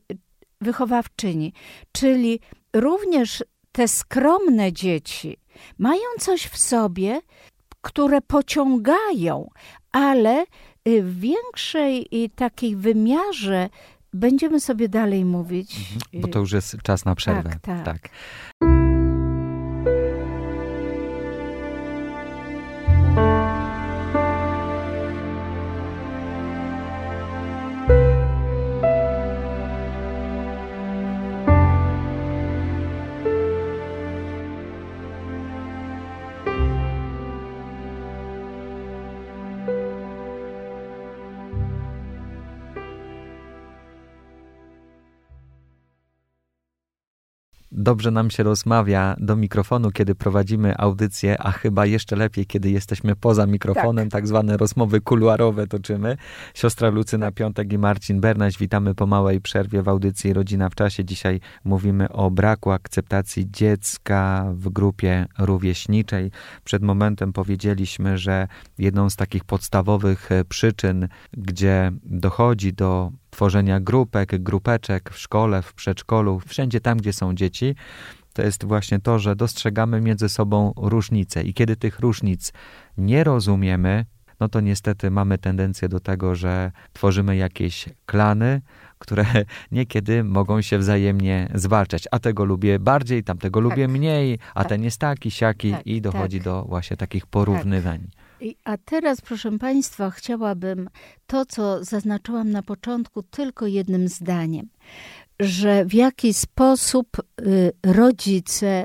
wychowawczyni, 0.60 1.52
czyli 1.92 2.40
również 2.80 3.44
te 3.72 3.88
skromne 3.88 4.72
dzieci 4.72 5.36
mają 5.78 6.02
coś 6.18 6.46
w 6.46 6.58
sobie, 6.58 7.20
które 7.80 8.20
pociągają, 8.20 9.50
ale 9.92 10.44
y, 10.88 11.02
w 11.02 11.20
większej 11.20 12.08
takiej 12.36 12.76
wymiarze 12.76 13.68
będziemy 14.12 14.60
sobie 14.60 14.88
dalej 14.88 15.24
mówić. 15.24 15.76
Mhm, 15.76 16.22
bo 16.22 16.28
to 16.28 16.38
już 16.38 16.52
jest 16.52 16.76
czas 16.82 17.04
na 17.04 17.14
przerwę. 17.14 17.50
tak. 17.50 17.84
tak. 17.84 17.84
tak. 17.84 18.10
Dobrze 47.88 48.10
nam 48.10 48.30
się 48.30 48.42
rozmawia 48.42 49.16
do 49.18 49.36
mikrofonu, 49.36 49.90
kiedy 49.90 50.14
prowadzimy 50.14 50.76
audycję, 50.76 51.42
a 51.42 51.50
chyba 51.50 51.86
jeszcze 51.86 52.16
lepiej, 52.16 52.46
kiedy 52.46 52.70
jesteśmy 52.70 53.16
poza 53.16 53.46
mikrofonem, 53.46 54.04
tak, 54.04 54.12
tak 54.12 54.28
zwane 54.28 54.56
rozmowy 54.56 55.00
kuluarowe 55.00 55.66
toczymy. 55.66 56.16
Siostra 56.54 56.88
Lucyna 56.88 57.32
Piątek 57.32 57.72
i 57.72 57.78
Marcin 57.78 58.20
Bernaś, 58.20 58.58
witamy 58.58 58.94
po 58.94 59.06
małej 59.06 59.40
przerwie 59.40 59.82
w 59.82 59.88
audycji 59.88 60.32
Rodzina 60.32 60.68
w 60.68 60.74
czasie. 60.74 61.04
Dzisiaj 61.04 61.40
mówimy 61.64 62.08
o 62.08 62.30
braku 62.30 62.70
akceptacji 62.70 63.50
dziecka 63.50 64.46
w 64.52 64.68
grupie 64.68 65.26
rówieśniczej. 65.38 66.30
Przed 66.64 66.82
momentem 66.82 67.32
powiedzieliśmy, 67.32 68.18
że 68.18 68.48
jedną 68.78 69.10
z 69.10 69.16
takich 69.16 69.44
podstawowych 69.44 70.28
przyczyn, 70.48 71.08
gdzie 71.32 71.92
dochodzi 72.04 72.72
do 72.72 73.12
tworzenia 73.30 73.80
grupek, 73.80 74.42
grupeczek 74.42 75.10
w 75.10 75.18
szkole, 75.18 75.62
w 75.62 75.74
przedszkolu, 75.74 76.40
wszędzie 76.46 76.80
tam, 76.80 76.98
gdzie 76.98 77.12
są 77.12 77.34
dzieci, 77.34 77.74
to 78.32 78.42
jest 78.42 78.64
właśnie 78.64 79.00
to, 79.00 79.18
że 79.18 79.36
dostrzegamy 79.36 80.00
między 80.00 80.28
sobą 80.28 80.72
różnice 80.76 81.42
i 81.42 81.54
kiedy 81.54 81.76
tych 81.76 82.00
różnic 82.00 82.52
nie 82.98 83.24
rozumiemy, 83.24 84.04
no 84.40 84.48
to 84.48 84.60
niestety 84.60 85.10
mamy 85.10 85.38
tendencję 85.38 85.88
do 85.88 86.00
tego, 86.00 86.34
że 86.34 86.72
tworzymy 86.92 87.36
jakieś 87.36 87.88
klany, 88.06 88.60
które 88.98 89.24
niekiedy 89.72 90.24
mogą 90.24 90.62
się 90.62 90.78
wzajemnie 90.78 91.48
zwalczać. 91.54 92.04
A 92.10 92.18
tego 92.18 92.44
lubię 92.44 92.78
bardziej, 92.78 93.24
tamtego 93.24 93.60
tak. 93.60 93.70
lubię 93.70 93.88
mniej, 93.88 94.38
a 94.54 94.60
tak. 94.60 94.68
ten 94.68 94.82
jest 94.82 94.98
taki, 94.98 95.30
siaki 95.30 95.70
tak, 95.70 95.86
i 95.86 96.00
dochodzi 96.00 96.38
tak. 96.38 96.44
do 96.44 96.64
właśnie 96.64 96.96
takich 96.96 97.26
porównywań. 97.26 98.08
A 98.64 98.76
teraz, 98.76 99.20
proszę 99.20 99.58
Państwa, 99.58 100.10
chciałabym 100.10 100.90
to, 101.26 101.46
co 101.46 101.84
zaznaczyłam 101.84 102.50
na 102.50 102.62
początku, 102.62 103.22
tylko 103.22 103.66
jednym 103.66 104.08
zdaniem, 104.08 104.68
że 105.40 105.84
w 105.84 105.94
jaki 105.94 106.34
sposób 106.34 107.08
y, 107.40 107.72
rodzice 107.82 108.84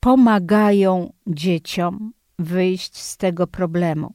pomagają 0.00 1.12
dzieciom 1.26 2.12
wyjść 2.38 2.96
z 2.96 3.16
tego 3.16 3.46
problemu. 3.46 4.14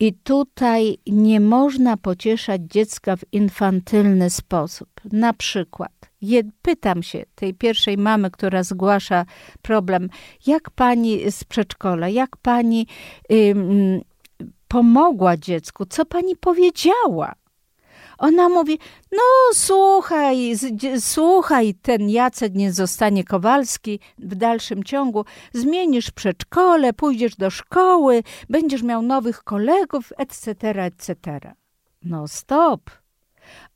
I 0.00 0.12
tutaj 0.12 0.98
nie 1.06 1.40
można 1.40 1.96
pocieszać 1.96 2.62
dziecka 2.62 3.16
w 3.16 3.24
infantylny 3.32 4.30
sposób. 4.30 4.88
Na 5.12 5.32
przykład, 5.32 6.11
pytam 6.62 7.02
się 7.02 7.22
tej 7.34 7.54
pierwszej 7.54 7.98
mamy, 7.98 8.30
która 8.30 8.62
zgłasza 8.62 9.24
problem, 9.62 10.08
jak 10.46 10.70
pani 10.70 11.30
z 11.30 11.44
przedszkola, 11.44 12.08
jak 12.08 12.36
pani 12.36 12.86
pomogła 14.68 15.36
dziecku, 15.36 15.86
co 15.86 16.04
pani 16.04 16.36
powiedziała? 16.36 17.34
Ona 18.18 18.48
mówi, 18.48 18.78
no 19.12 19.22
słuchaj, 19.54 20.52
słuchaj, 20.98 21.74
ten 21.74 22.08
Jacek 22.08 22.54
nie 22.54 22.72
zostanie 22.72 23.24
Kowalski 23.24 24.00
w 24.18 24.34
dalszym 24.34 24.84
ciągu, 24.84 25.24
zmienisz 25.52 26.10
przedszkole, 26.10 26.92
pójdziesz 26.92 27.36
do 27.36 27.50
szkoły, 27.50 28.22
będziesz 28.50 28.82
miał 28.82 29.02
nowych 29.02 29.44
kolegów, 29.44 30.12
etc., 30.18 30.54
etc. 30.84 31.40
No 32.02 32.28
stop. 32.28 33.01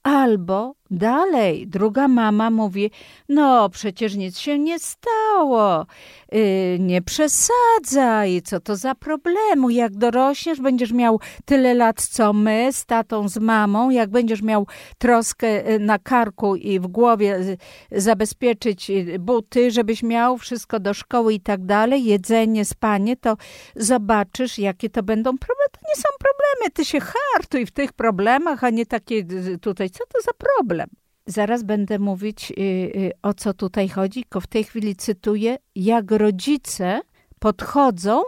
Albo 0.03 0.75
dalej, 0.91 1.67
druga 1.67 2.09
mama 2.09 2.51
mówi: 2.51 2.91
No, 3.29 3.69
przecież 3.69 4.15
nic 4.15 4.39
się 4.39 4.59
nie 4.59 4.79
stało, 4.79 5.87
yy, 6.33 6.79
nie 6.81 7.03
przesadzaj, 7.03 8.43
co 8.43 8.61
to 8.61 8.77
za 8.77 8.95
problemu? 8.95 9.71
Jak 9.71 9.97
dorośniesz, 9.97 10.61
będziesz 10.61 10.93
miał 10.93 11.21
tyle 11.45 11.75
lat 11.75 12.03
co 12.03 12.33
my, 12.33 12.69
z 12.73 12.87
tatą, 12.87 13.29
z 13.29 13.39
mamą, 13.39 13.91
jak 13.91 14.11
będziesz 14.11 14.43
miał 14.43 14.67
troskę 14.99 15.71
y, 15.71 15.79
na 15.79 15.99
karku 15.99 16.57
i 16.57 16.81
w 16.81 16.87
głowie 16.87 17.37
y, 17.37 17.59
zabezpieczyć 18.01 18.91
y, 18.91 19.19
buty, 19.19 19.71
żebyś 19.71 20.03
miał 20.03 20.39
wszystko 20.39 20.81
do 20.81 20.95
szkoły 20.95 21.35
i 21.35 21.41
tak 21.41 21.65
dalej, 21.65 22.05
jedzenie, 22.05 22.65
spanie, 22.65 23.17
to 23.17 23.37
zobaczysz, 23.77 24.59
jakie 24.59 24.91
to 24.91 25.03
będą 25.03 25.39
problemy. 25.39 25.66
Są 25.97 26.09
problemy, 26.19 26.71
ty 26.75 26.85
się 26.85 26.99
hartuj 27.01 27.67
w 27.67 27.71
tych 27.71 27.93
problemach, 27.93 28.65
a 28.65 28.71
nie 28.71 28.87
takie 28.87 29.25
tutaj, 29.61 29.91
co 29.91 30.05
to 30.07 30.21
za 30.21 30.33
problem? 30.33 30.47
problem. 30.57 30.89
Zaraz 31.27 31.63
będę 31.63 31.99
mówić, 31.99 32.51
y, 32.51 32.55
y, 32.61 33.13
o 33.23 33.35
co 33.35 33.55
tutaj 33.55 33.89
chodzi, 33.89 34.23
tylko 34.23 34.41
w 34.41 34.47
tej 34.47 34.65
chwili 34.65 34.97
cytuję, 34.97 35.59
jak 35.75 36.11
rodzice 36.11 37.01
podchodzą 37.39 38.23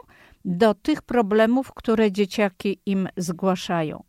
do 0.45 0.75
tych 0.75 1.03
problemów, 1.03 1.73
które 1.75 2.13
dzieciaki 2.13 2.81
im 2.87 3.09
zgłaszają. 3.17 4.05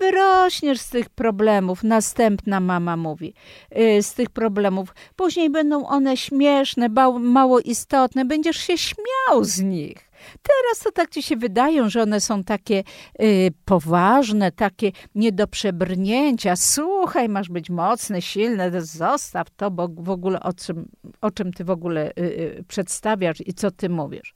Wyrośniesz 0.00 0.80
z 0.80 0.90
tych 0.90 1.10
problemów, 1.10 1.82
następna 1.82 2.60
mama 2.60 2.96
mówi, 2.96 3.34
y, 3.78 4.02
z 4.02 4.14
tych 4.14 4.30
problemów. 4.30 4.94
Później 5.16 5.50
będą 5.50 5.86
one 5.86 6.16
śmieszne, 6.16 6.88
mało 7.20 7.60
istotne, 7.60 8.24
będziesz 8.24 8.56
się 8.56 8.78
śmiał 8.78 9.44
z 9.44 9.60
nich. 9.60 10.07
Teraz 10.42 10.84
to 10.84 10.92
tak 10.92 11.10
ci 11.10 11.22
się 11.22 11.36
wydają, 11.36 11.88
że 11.88 12.02
one 12.02 12.20
są 12.20 12.44
takie 12.44 12.82
y, 13.22 13.50
poważne, 13.64 14.52
takie 14.52 14.92
nie 15.14 15.32
do 15.32 15.46
przebrnięcia. 15.46 16.56
Słuchaj, 16.56 17.28
masz 17.28 17.48
być 17.48 17.70
mocny, 17.70 18.22
silny, 18.22 18.82
zostaw 18.82 19.50
to, 19.50 19.70
bo 19.70 19.88
w 19.88 20.10
ogóle 20.10 20.40
o 20.40 20.52
czym, 20.52 20.88
o 21.20 21.30
czym 21.30 21.52
ty 21.52 21.64
w 21.64 21.70
ogóle 21.70 22.10
y, 22.10 22.20
y, 22.20 22.64
przedstawiasz 22.68 23.40
i 23.46 23.54
co 23.54 23.70
ty 23.70 23.88
mówisz. 23.88 24.34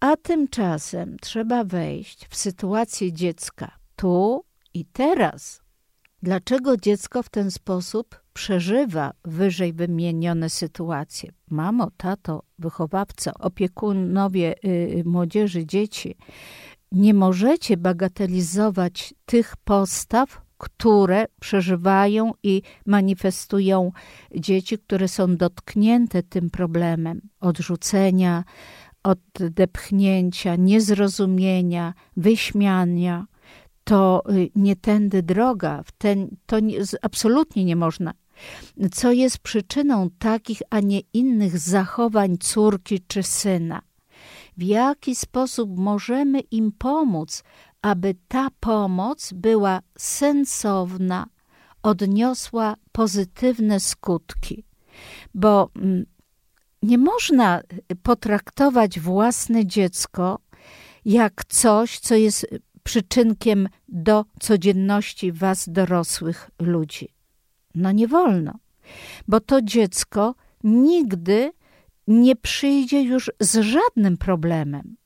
A 0.00 0.16
tymczasem 0.16 1.16
trzeba 1.20 1.64
wejść 1.64 2.26
w 2.26 2.36
sytuację 2.36 3.12
dziecka 3.12 3.78
tu 3.96 4.44
i 4.74 4.84
teraz. 4.84 5.60
Dlaczego 6.22 6.76
dziecko 6.76 7.22
w 7.22 7.28
ten 7.28 7.50
sposób 7.50 8.20
przeżywa 8.38 9.12
wyżej 9.24 9.72
wymienione 9.72 10.50
sytuacje? 10.50 11.32
Mamo, 11.50 11.90
tato, 11.96 12.42
wychowawca, 12.58 13.34
opiekunowie 13.34 14.54
y, 14.64 15.02
młodzieży, 15.06 15.66
dzieci, 15.66 16.16
nie 16.92 17.14
możecie 17.14 17.76
bagatelizować 17.76 19.14
tych 19.26 19.56
postaw, 19.64 20.42
które 20.58 21.26
przeżywają 21.40 22.32
i 22.42 22.62
manifestują 22.86 23.92
dzieci, 24.34 24.78
które 24.78 25.08
są 25.08 25.36
dotknięte 25.36 26.22
tym 26.22 26.50
problemem 26.50 27.20
odrzucenia, 27.40 28.44
odepchnięcia, 29.02 30.56
niezrozumienia, 30.56 31.94
wyśmiania 32.16 33.26
to 33.88 34.22
y, 34.30 34.50
nie 34.56 34.76
tędy 34.76 35.22
droga, 35.22 35.82
ten, 35.98 36.36
to 36.46 36.60
nie, 36.60 36.78
absolutnie 37.02 37.64
nie 37.64 37.76
można. 37.76 38.12
Co 38.92 39.12
jest 39.12 39.38
przyczyną 39.38 40.10
takich, 40.18 40.62
a 40.70 40.80
nie 40.80 41.00
innych 41.12 41.58
zachowań 41.58 42.38
córki 42.38 43.00
czy 43.08 43.22
syna? 43.22 43.82
W 44.56 44.62
jaki 44.62 45.14
sposób 45.14 45.78
możemy 45.78 46.40
im 46.40 46.72
pomóc, 46.72 47.42
aby 47.82 48.14
ta 48.28 48.48
pomoc 48.60 49.32
była 49.32 49.80
sensowna, 49.98 51.26
odniosła 51.82 52.76
pozytywne 52.92 53.80
skutki? 53.80 54.64
Bo 55.34 55.70
mm, 55.76 56.06
nie 56.82 56.98
można 56.98 57.60
potraktować 58.02 59.00
własne 59.00 59.66
dziecko 59.66 60.38
jak 61.04 61.44
coś, 61.44 61.98
co 61.98 62.14
jest 62.14 62.46
przyczynkiem 62.82 63.68
do 63.88 64.24
codzienności 64.40 65.32
was, 65.32 65.68
dorosłych 65.68 66.50
ludzi. 66.58 67.17
No 67.78 67.92
nie 67.92 68.08
wolno, 68.08 68.54
bo 69.28 69.40
to 69.40 69.62
dziecko 69.62 70.34
nigdy 70.64 71.52
nie 72.06 72.36
przyjdzie 72.36 73.02
już 73.02 73.30
z 73.40 73.56
żadnym 73.60 74.16
problemem. 74.16 74.96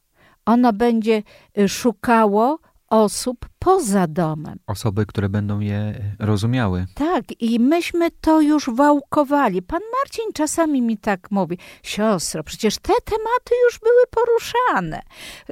Ono 0.46 0.72
będzie 0.72 1.22
y, 1.58 1.68
szukało 1.68 2.58
osób 2.88 3.48
poza 3.58 4.06
domem. 4.06 4.58
Osoby, 4.66 5.06
które 5.06 5.28
będą 5.28 5.60
je 5.60 5.94
rozumiały. 6.18 6.86
Tak, 6.94 7.24
i 7.42 7.60
myśmy 7.60 8.10
to 8.10 8.40
już 8.40 8.70
wałkowali. 8.70 9.62
Pan 9.62 9.80
Marcin 10.00 10.32
czasami 10.34 10.82
mi 10.82 10.98
tak 10.98 11.30
mówi: 11.30 11.58
Siostro, 11.82 12.44
przecież 12.44 12.74
te 12.76 12.92
tematy 13.04 13.54
już 13.64 13.78
były 13.78 14.02
poruszane. 14.10 15.02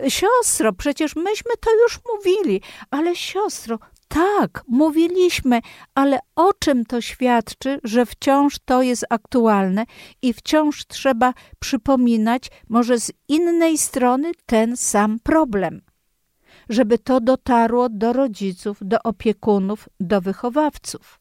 Siostro, 0.09 0.73
przecież 0.73 1.17
myśmy 1.17 1.51
to 1.61 1.71
już 1.83 2.01
mówili, 2.15 2.61
ale 2.91 3.17
siostro, 3.17 3.79
tak, 4.11 4.65
mówiliśmy, 4.69 5.61
ale 5.95 6.19
o 6.37 6.53
czym 6.59 6.85
to 6.85 7.01
świadczy, 7.01 7.81
że 7.85 8.07
wciąż 8.07 8.59
to 8.65 8.83
jest 8.83 9.05
aktualne 9.11 9.85
i 10.23 10.33
wciąż 10.33 10.87
trzeba 10.87 11.35
przypominać, 11.59 12.51
może 12.69 13.01
z 13.01 13.13
innej 13.29 13.79
strony, 13.79 14.33
ten 14.47 14.77
sam 14.77 15.19
problem 15.23 15.81
żeby 16.71 16.99
to 16.99 17.21
dotarło 17.21 17.89
do 17.89 18.13
rodziców, 18.13 18.79
do 18.81 19.03
opiekunów, 19.03 19.89
do 20.01 20.21
wychowawców. 20.21 21.21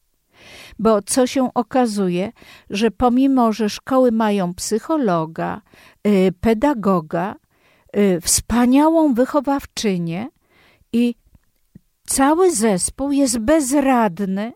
Bo 0.78 1.02
co 1.02 1.26
się 1.26 1.54
okazuje, 1.54 2.32
że 2.70 2.90
pomimo, 2.90 3.52
że 3.52 3.70
szkoły 3.70 4.12
mają 4.12 4.54
psychologa, 4.54 5.60
y, 6.06 6.32
pedagoga, 6.40 7.34
y, 7.96 8.20
wspaniałą 8.20 9.14
wychowawczynię 9.14 10.28
i 10.92 11.14
cały 12.10 12.52
zespół 12.52 13.12
jest 13.12 13.38
bezradny 13.38 14.52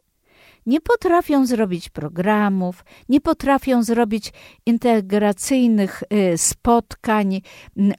nie 0.67 0.81
potrafią 0.81 1.47
zrobić 1.47 1.89
programów, 1.89 2.85
nie 3.09 3.21
potrafią 3.21 3.83
zrobić 3.83 4.33
integracyjnych 4.67 6.03
y, 6.33 6.39
spotkań, 6.39 7.41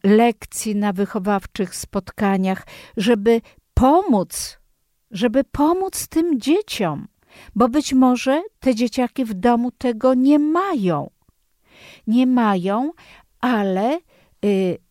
lekcji 0.04 0.76
na 0.76 0.94
wychowawczych 0.94 1.76
spotkaniach, 1.76 2.68
żeby 2.98 3.42
pomóc, 3.74 4.60
żeby 5.12 5.44
pomóc 5.44 6.08
tym 6.08 6.40
dzieciom, 6.40 7.08
bo 7.56 7.70
być 7.70 7.94
może 7.94 8.44
te 8.60 8.76
dzieciaki 8.76 9.26
w 9.26 9.34
domu 9.34 9.72
tego 9.72 10.14
nie 10.14 10.40
mają. 10.40 11.10
Nie 12.08 12.28
mają, 12.28 12.92
ale 13.42 14.00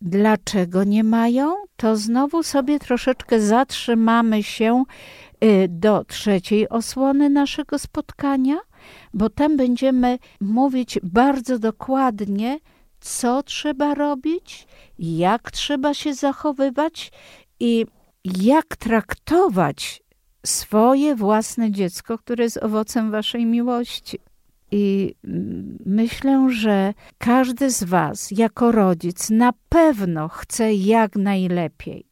dlaczego 0.01 0.85
nie 0.85 1.05
mają? 1.05 1.55
To 1.77 1.97
znowu 1.97 2.43
sobie 2.43 2.79
troszeczkę 2.79 3.41
zatrzymamy 3.41 4.43
się 4.43 4.85
Y, 5.45 5.69
do 5.69 6.05
trzeciej 6.05 6.69
osłony 6.69 7.31
naszego 7.31 7.79
spotkania, 7.79 8.57
bo 9.15 9.31
tam 9.31 9.57
będziemy 9.57 10.19
mówić 10.41 10.99
bardzo 11.03 11.59
dokładnie, 11.59 12.59
co 13.01 13.43
trzeba 13.43 13.95
robić, 13.95 14.67
jak 14.99 15.51
trzeba 15.51 15.95
się 15.95 16.15
zachowywać 16.15 17.13
i 17.61 17.87
jak 18.25 18.77
traktować 18.77 20.03
swoje 20.47 21.15
własne 21.15 21.71
dziecko, 21.71 22.19
które 22.19 22.45
jest 22.45 22.63
owocem 22.63 23.11
waszej 23.11 23.47
miłości. 23.47 24.19
I 24.77 25.15
myślę, 25.87 26.51
że 26.51 26.95
każdy 27.19 27.71
z 27.71 27.85
Was, 27.85 28.31
jako 28.31 28.73
rodzic, 28.73 29.31
na 29.31 29.53
pewno 29.69 30.29
chce 30.29 30.75
jak 30.75 31.17
najlepiej 31.17 32.07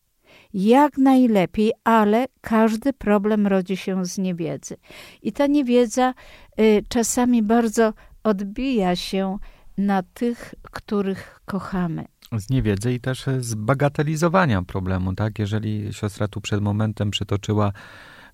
jak 0.54 0.98
najlepiej, 0.98 1.72
ale 1.84 2.26
każdy 2.40 2.92
problem 2.92 3.46
rodzi 3.46 3.76
się 3.76 4.04
z 4.04 4.18
niewiedzy. 4.18 4.76
I 5.22 5.32
ta 5.32 5.46
niewiedza 5.46 6.14
y, 6.60 6.84
czasami 6.88 7.42
bardzo 7.42 7.92
odbija 8.24 8.96
się 8.96 9.38
na 9.78 10.02
tych, 10.02 10.54
których 10.62 11.40
kochamy. 11.44 12.04
Z 12.38 12.50
niewiedzy 12.50 12.92
i 12.92 13.00
też 13.00 13.24
z 13.38 13.54
bagatelizowania 13.54 14.62
problemu, 14.62 15.14
tak? 15.14 15.38
Jeżeli 15.38 15.92
siostra 15.92 16.28
tu 16.28 16.40
przed 16.40 16.60
momentem 16.60 17.10
przytoczyła 17.10 17.72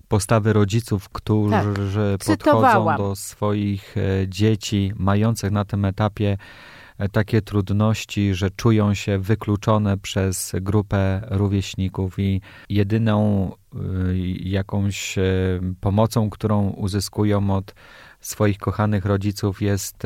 postawy 0.09 0.53
rodziców, 0.53 1.09
którzy 1.09 2.17
tak, 2.19 2.27
podchodzą 2.27 2.97
do 2.97 3.15
swoich 3.15 3.95
e, 3.97 4.27
dzieci, 4.27 4.93
mających 4.95 5.51
na 5.51 5.65
tym 5.65 5.85
etapie 5.85 6.37
e, 6.97 7.09
takie 7.09 7.41
trudności, 7.41 8.33
że 8.33 8.49
czują 8.49 8.93
się 8.93 9.19
wykluczone 9.19 9.97
przez 9.97 10.51
grupę 10.61 11.21
rówieśników 11.29 12.19
i 12.19 12.41
jedyną 12.69 13.51
e, 13.73 13.77
jakąś 14.39 15.15
pomocą, 15.81 16.29
którą 16.29 16.69
uzyskują 16.69 17.49
od 17.55 17.75
swoich 18.19 18.57
kochanych 18.57 19.05
rodziców 19.05 19.61
jest 19.61 20.03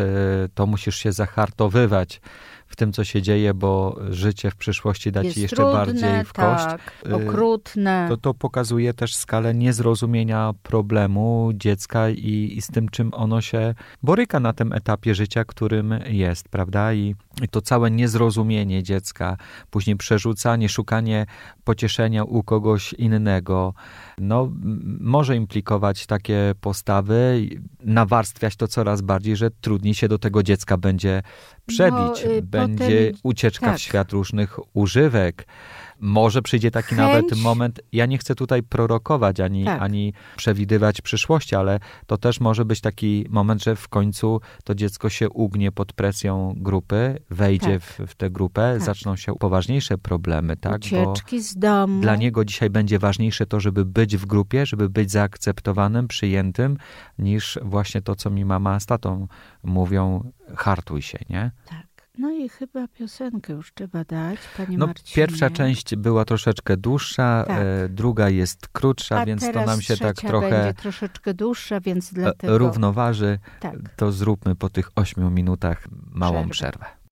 to 0.53 0.65
musisz 0.67 0.95
się 0.95 1.11
zahartowywać 1.11 2.21
w 2.73 2.75
tym, 2.75 2.93
co 2.93 3.03
się 3.03 3.21
dzieje, 3.21 3.53
bo 3.53 3.99
życie 4.09 4.51
w 4.51 4.55
przyszłości 4.55 5.11
da 5.11 5.23
ci 5.23 5.41
jeszcze 5.41 5.55
trudne, 5.55 5.73
bardziej 5.73 6.23
w 6.25 6.33
kość. 6.33 6.63
Tak, 6.63 6.93
okrutne. 7.11 8.05
To, 8.09 8.17
to 8.17 8.33
pokazuje 8.33 8.93
też 8.93 9.15
skalę 9.15 9.53
niezrozumienia 9.53 10.53
problemu 10.63 11.51
dziecka 11.53 12.09
i, 12.09 12.53
i 12.57 12.61
z 12.61 12.67
tym, 12.67 12.89
czym 12.89 13.13
ono 13.13 13.41
się 13.41 13.75
boryka 14.03 14.39
na 14.39 14.53
tym 14.53 14.73
etapie 14.73 15.15
życia, 15.15 15.45
którym 15.45 15.99
jest, 16.05 16.49
prawda? 16.49 16.93
I, 16.93 17.15
I 17.43 17.47
to 17.47 17.61
całe 17.61 17.91
niezrozumienie 17.91 18.83
dziecka, 18.83 19.37
później 19.69 19.95
przerzucanie, 19.95 20.69
szukanie 20.69 21.25
pocieszenia 21.63 22.23
u 22.23 22.43
kogoś 22.43 22.93
innego, 22.93 23.73
no, 24.17 24.51
może 24.99 25.35
implikować 25.35 26.05
takie 26.05 26.53
postawy, 26.61 27.49
nawarstwiać 27.79 28.55
to 28.55 28.67
coraz 28.67 29.01
bardziej, 29.01 29.35
że 29.35 29.51
trudniej 29.51 29.93
się 29.93 30.07
do 30.07 30.19
tego 30.19 30.43
dziecka 30.43 30.77
będzie 30.77 31.21
przebić. 31.65 32.25
No, 32.25 32.41
będzie 32.43 33.07
potem, 33.07 33.19
ucieczka 33.23 33.65
tak. 33.65 33.77
w 33.77 33.81
świat 33.81 34.11
różnych 34.11 34.75
używek. 34.75 35.45
Może 36.05 36.41
przyjdzie 36.41 36.71
taki 36.71 36.95
Chęć. 36.95 36.99
nawet 36.99 37.37
moment, 37.37 37.81
ja 37.91 38.05
nie 38.05 38.17
chcę 38.17 38.35
tutaj 38.35 38.63
prorokować 38.63 39.39
ani, 39.39 39.65
tak. 39.65 39.81
ani 39.81 40.13
przewidywać 40.35 41.01
przyszłości, 41.01 41.55
ale 41.55 41.79
to 42.07 42.17
też 42.17 42.39
może 42.39 42.65
być 42.65 42.81
taki 42.81 43.25
moment, 43.29 43.63
że 43.63 43.75
w 43.75 43.87
końcu 43.87 44.41
to 44.63 44.75
dziecko 44.75 45.09
się 45.09 45.29
ugnie 45.29 45.71
pod 45.71 45.93
presją 45.93 46.53
grupy, 46.57 47.17
wejdzie 47.29 47.79
tak. 47.79 47.81
w, 47.81 47.99
w 48.11 48.15
tę 48.15 48.29
grupę, 48.29 48.73
tak. 48.73 48.85
zaczną 48.85 49.15
się 49.15 49.35
poważniejsze 49.35 49.97
problemy. 49.97 50.57
Tak? 50.57 50.75
Ucieczki 50.75 51.37
Bo 51.37 51.43
z 51.43 51.55
domu. 51.55 52.01
Dla 52.01 52.15
niego 52.15 52.45
dzisiaj 52.45 52.69
będzie 52.69 52.99
ważniejsze 52.99 53.45
to, 53.45 53.59
żeby 53.59 53.85
być 53.85 54.17
w 54.17 54.25
grupie, 54.25 54.65
żeby 54.65 54.89
być 54.89 55.11
zaakceptowanym, 55.11 56.07
przyjętym, 56.07 56.77
niż 57.19 57.59
właśnie 57.61 58.01
to, 58.01 58.15
co 58.15 58.29
mi 58.29 58.45
mama 58.45 58.79
z 58.79 58.85
tatą 58.85 59.27
mówią, 59.63 60.31
hartuj 60.55 61.01
się, 61.01 61.19
nie? 61.29 61.51
Tak. 61.65 61.92
No 62.17 62.31
i 62.31 62.49
chyba 62.49 62.87
piosenkę 62.87 63.53
już 63.53 63.73
trzeba 63.73 64.03
dać, 64.03 64.39
panie 64.57 64.77
no, 64.77 64.87
Marcinie. 64.87 65.15
Pierwsza 65.15 65.49
część 65.49 65.95
była 65.95 66.25
troszeczkę 66.25 66.77
dłuższa, 66.77 67.43
tak. 67.47 67.59
e, 67.59 67.89
druga 67.89 68.29
jest 68.29 68.67
krótsza, 68.67 69.19
A 69.19 69.25
więc 69.25 69.51
to 69.51 69.65
nam 69.65 69.81
się 69.81 69.97
tak 69.97 70.15
trochę... 70.15 70.49
będzie 70.49 70.73
troszeczkę 70.73 71.33
dłuższa, 71.33 71.79
więc 71.79 72.11
e, 72.11 72.15
dlatego... 72.15 72.57
Równoważy. 72.57 73.39
Tak. 73.59 73.75
To 73.95 74.11
zróbmy 74.11 74.55
po 74.55 74.69
tych 74.69 74.89
ośmiu 74.95 75.29
minutach 75.29 75.87
małą 76.11 76.49
przerwę. 76.49 76.79
przerwę. 76.79 77.02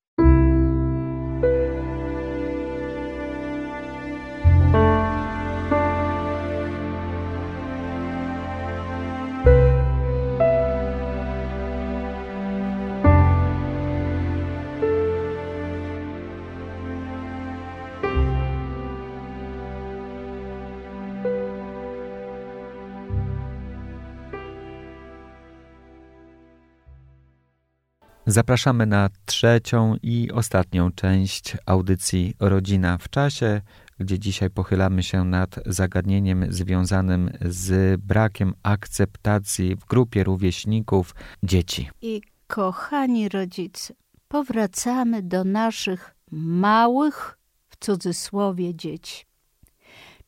Zapraszamy 28.31 28.85
na 28.85 29.09
trzecią 29.25 29.95
i 30.03 30.31
ostatnią 30.31 30.91
część 30.91 31.57
audycji 31.65 32.33
Rodzina 32.39 32.97
w 32.97 33.09
czasie, 33.09 33.61
gdzie 33.99 34.19
dzisiaj 34.19 34.49
pochylamy 34.49 35.03
się 35.03 35.25
nad 35.25 35.59
zagadnieniem 35.65 36.45
związanym 36.49 37.31
z 37.41 38.01
brakiem 38.01 38.53
akceptacji 38.63 39.75
w 39.75 39.85
grupie 39.85 40.23
rówieśników 40.23 41.15
dzieci. 41.43 41.89
I 42.01 42.21
kochani 42.47 43.29
rodzice, 43.29 43.93
powracamy 44.27 45.21
do 45.21 45.43
naszych 45.43 46.15
małych, 46.31 47.37
w 47.69 47.85
cudzysłowie, 47.85 48.75
dzieci. 48.75 49.25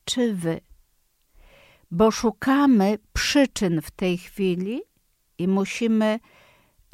Czy 0.04 0.34
wy? 0.34 0.60
Bo 1.90 2.10
szukamy 2.10 2.98
przyczyn 3.12 3.82
w 3.82 3.90
tej 3.90 4.18
chwili 4.18 4.82
i 5.38 5.48
musimy 5.48 6.18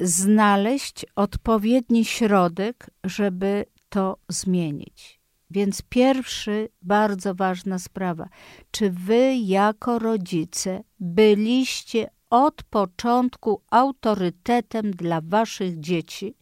znaleźć 0.01 1.05
odpowiedni 1.15 2.05
środek, 2.05 2.89
żeby 3.03 3.65
to 3.89 4.17
zmienić. 4.29 5.21
Więc 5.51 5.81
pierwszy, 5.89 6.69
bardzo 6.81 7.35
ważna 7.35 7.79
sprawa. 7.79 8.29
Czy 8.71 8.89
wy 8.89 9.35
jako 9.35 9.99
rodzice 9.99 10.83
byliście 10.99 12.09
od 12.29 12.63
początku 12.63 13.61
autorytetem 13.71 14.91
dla 14.91 15.21
waszych 15.21 15.79
dzieci? 15.79 16.35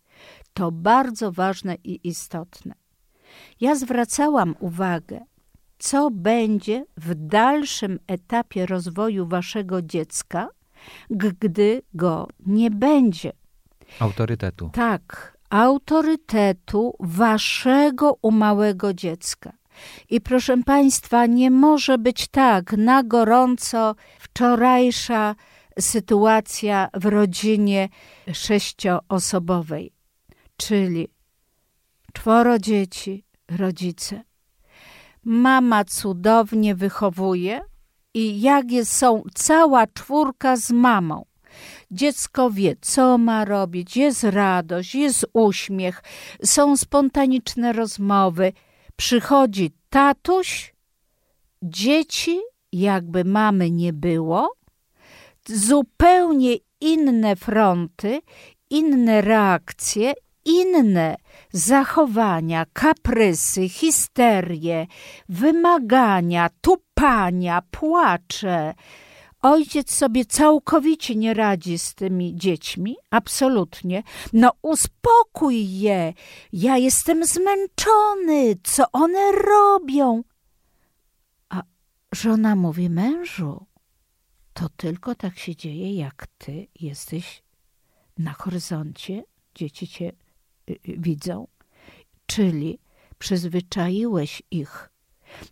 To 0.54 0.72
bardzo 0.72 1.32
ważne 1.32 1.76
i 1.84 2.08
istotne. 2.08 2.74
Ja 3.62 3.76
zwracałam 3.76 4.56
uwagę, 4.60 5.20
co 5.80 6.12
będzie 6.12 6.86
w 6.98 7.16
dalszym 7.16 8.00
etapie 8.08 8.66
rozwoju 8.66 9.28
waszego 9.28 9.82
dziecka, 9.82 10.50
gdy 11.10 11.82
go 11.94 12.28
nie 12.46 12.72
będzie. 12.72 13.39
Autorytetu. 14.00 14.70
Tak, 14.74 15.38
autorytetu 15.50 16.96
waszego 17.00 18.18
u 18.22 18.32
małego 18.32 18.94
dziecka. 18.94 19.54
I 20.10 20.22
proszę 20.22 20.58
Państwa, 20.64 21.26
nie 21.26 21.52
może 21.52 21.98
być 21.98 22.28
tak 22.28 22.74
na 22.74 23.04
gorąco 23.04 23.96
wczorajsza 24.20 25.36
sytuacja 25.80 26.90
w 26.94 27.06
rodzinie 27.06 27.90
sześcioosobowej, 28.34 29.94
czyli 30.58 31.08
czworo 32.14 32.60
dzieci, 32.60 33.26
rodzice. 33.58 34.24
Mama 35.24 35.86
cudownie 35.86 36.76
wychowuje 36.76 37.62
i 38.14 38.42
jak 38.42 38.72
jest, 38.72 38.94
są 38.94 39.24
cała 39.36 39.88
czwórka 39.88 40.56
z 40.56 40.72
mamą. 40.72 41.26
Dziecko 41.92 42.50
wie, 42.50 42.76
co 42.82 43.18
ma 43.18 43.46
robić, 43.46 43.98
jest 43.98 44.24
radość, 44.24 44.96
jest 44.96 45.26
uśmiech, 45.34 46.04
są 46.44 46.78
spontaniczne 46.78 47.74
rozmowy. 47.74 48.54
Przychodzi 48.96 49.72
tatuś, 49.90 50.74
dzieci, 51.64 52.40
jakby 52.72 53.24
mamy 53.26 53.72
nie 53.72 53.94
było, 53.94 54.56
zupełnie 55.46 56.56
inne 56.82 57.36
fronty, 57.36 58.20
inne 58.70 59.22
reakcje, 59.22 60.14
inne 60.46 61.16
zachowania, 61.54 62.66
kaprysy, 62.74 63.70
histerie, 63.70 64.88
wymagania, 65.30 66.50
tupania, 66.62 67.62
płacze 67.72 68.74
ojciec 69.42 69.92
sobie 69.92 70.26
całkowicie 70.26 71.16
nie 71.16 71.34
radzi 71.34 71.80
z 71.80 71.96
tymi 71.96 72.36
dziećmi, 72.36 72.96
absolutnie. 73.10 74.04
No 74.34 74.52
uspokój 74.62 75.80
je, 75.80 76.14
ja 76.54 76.78
jestem 76.78 77.26
zmęczony, 77.26 78.56
co 78.64 78.92
one 78.92 79.32
robią? 79.32 80.24
A 81.50 81.64
żona 82.16 82.56
mówi, 82.56 82.90
mężu, 82.90 83.66
to 84.54 84.70
tylko 84.70 85.16
tak 85.16 85.40
się 85.40 85.56
dzieje, 85.56 85.96
jak 85.96 86.28
ty 86.38 86.68
jesteś 86.80 87.44
na 88.18 88.34
horyzoncie, 88.34 89.24
dzieci 89.56 89.88
cię 89.88 90.12
y, 90.70 90.74
y, 90.74 90.78
widzą, 90.86 91.48
czyli 92.26 92.80
przyzwyczaiłeś 93.20 94.44
ich 94.52 94.90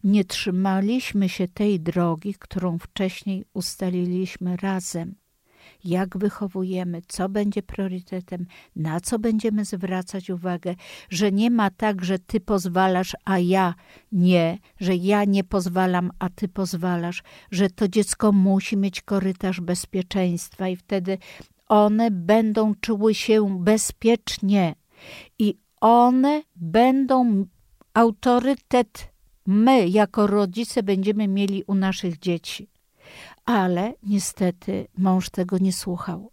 nie 0.04 0.26
trzymaliśmy 0.26 1.30
się 1.30 1.48
tej 1.48 1.80
drogi, 1.80 2.34
którą 2.40 2.78
wcześniej 2.80 3.46
ustaliliśmy 3.54 4.58
razem. 4.58 5.16
jak 5.84 6.18
wychowujemy, 6.18 7.02
co 7.08 7.30
będzie 7.30 7.64
priorytetem, 7.64 8.46
na 8.76 9.00
co 9.00 9.20
będziemy 9.20 9.66
zwracać 9.66 10.30
uwagę, 10.30 10.76
że 11.10 11.32
nie 11.32 11.52
ma 11.52 11.70
tak, 11.70 12.06
że 12.06 12.20
ty 12.20 12.40
pozwalasz, 12.40 13.16
a 13.26 13.40
ja 13.40 13.74
nie, 14.12 14.58
że 14.80 14.96
ja 14.96 15.24
nie 15.24 15.44
pozwalam, 15.44 16.12
a 16.20 16.30
ty 16.30 16.48
pozwalasz, 16.48 17.24
że 17.52 17.70
to 17.70 17.88
dziecko 17.88 18.32
musi 18.32 18.78
mieć 18.78 19.02
korytarz 19.02 19.62
bezpieczeństwa 19.62 20.68
i 20.68 20.76
wtedy 20.76 21.18
one 21.68 22.12
będą 22.12 22.76
czuły 22.76 23.14
się 23.14 23.60
bezpiecznie 23.64 24.76
i 25.40 25.58
one 25.82 26.42
będą 26.56 27.46
autorytet 27.94 29.17
my 29.48 29.88
jako 29.88 30.28
rodzice 30.28 30.84
będziemy 30.84 31.28
mieli 31.28 31.64
u 31.68 31.76
naszych 31.76 32.20
dzieci. 32.20 32.70
Ale 33.46 33.94
niestety 34.04 34.88
mąż 34.98 35.30
tego 35.30 35.58
nie 35.58 35.74
słuchał. 35.74 36.32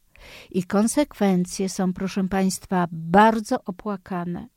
I 0.50 0.64
konsekwencje 0.64 1.68
są, 1.68 1.92
proszę 1.92 2.28
Państwa, 2.28 2.86
bardzo 2.92 3.64
opłakane. 3.64 4.48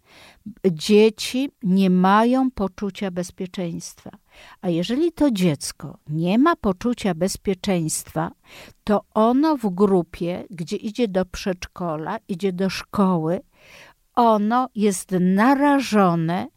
Dzieci 0.71 1.49
nie 1.63 1.89
mają 1.89 2.51
poczucia 2.51 3.11
bezpieczeństwa. 3.11 4.09
A 4.61 4.69
jeżeli 4.69 5.11
to 5.11 5.31
dziecko 5.31 5.97
nie 6.09 6.39
ma 6.39 6.55
poczucia 6.55 7.13
bezpieczeństwa, 7.13 8.31
to 8.83 9.01
ono 9.13 9.57
w 9.57 9.69
grupie, 9.69 10.43
gdzie 10.49 10.75
idzie 10.75 11.07
do 11.07 11.25
przedszkola, 11.25 12.17
idzie 12.27 12.53
do 12.53 12.69
szkoły, 12.69 13.41
ono 14.15 14.69
jest 14.75 15.11
narażone 15.19 16.47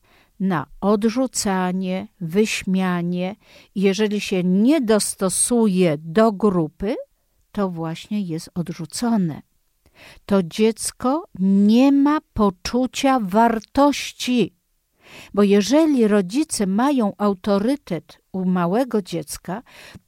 na 0.40 0.66
odrzucanie, 0.80 2.08
wyśmianie. 2.20 3.36
Jeżeli 3.74 4.20
się 4.20 4.44
nie 4.44 4.80
dostosuje 4.80 5.98
do 5.98 6.32
grupy, 6.32 6.96
to 7.52 7.70
właśnie 7.70 8.20
jest 8.20 8.50
odrzucone. 8.54 9.42
To 10.26 10.42
dziecko 10.42 11.24
nie 11.38 11.92
ma 11.92 12.18
poczucia 12.32 13.20
wartości. 13.22 14.54
Bo 15.34 15.42
jeżeli 15.42 16.08
rodzice 16.08 16.66
mają 16.66 17.12
autorytet 17.18 18.18
u 18.32 18.44
małego 18.44 19.02
dziecka, 19.02 19.62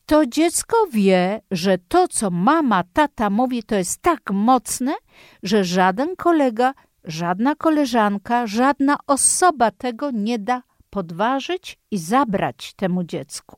to 0.06 0.26
dziecko 0.26 0.76
wie, 0.92 1.40
że 1.50 1.78
to, 1.78 2.08
co 2.08 2.30
mama, 2.30 2.84
tata 2.92 3.30
mówi, 3.30 3.62
to 3.62 3.74
jest 3.74 4.02
tak 4.02 4.30
mocne, 4.30 4.94
że 5.42 5.64
żaden 5.64 6.16
kolega 6.16 6.74
Żadna 7.04 7.54
koleżanka, 7.54 8.46
żadna 8.46 8.96
osoba 9.06 9.70
tego 9.70 10.10
nie 10.10 10.38
da 10.38 10.62
podważyć 10.90 11.78
i 11.90 11.98
zabrać 11.98 12.74
temu 12.74 13.04
dziecku. 13.04 13.56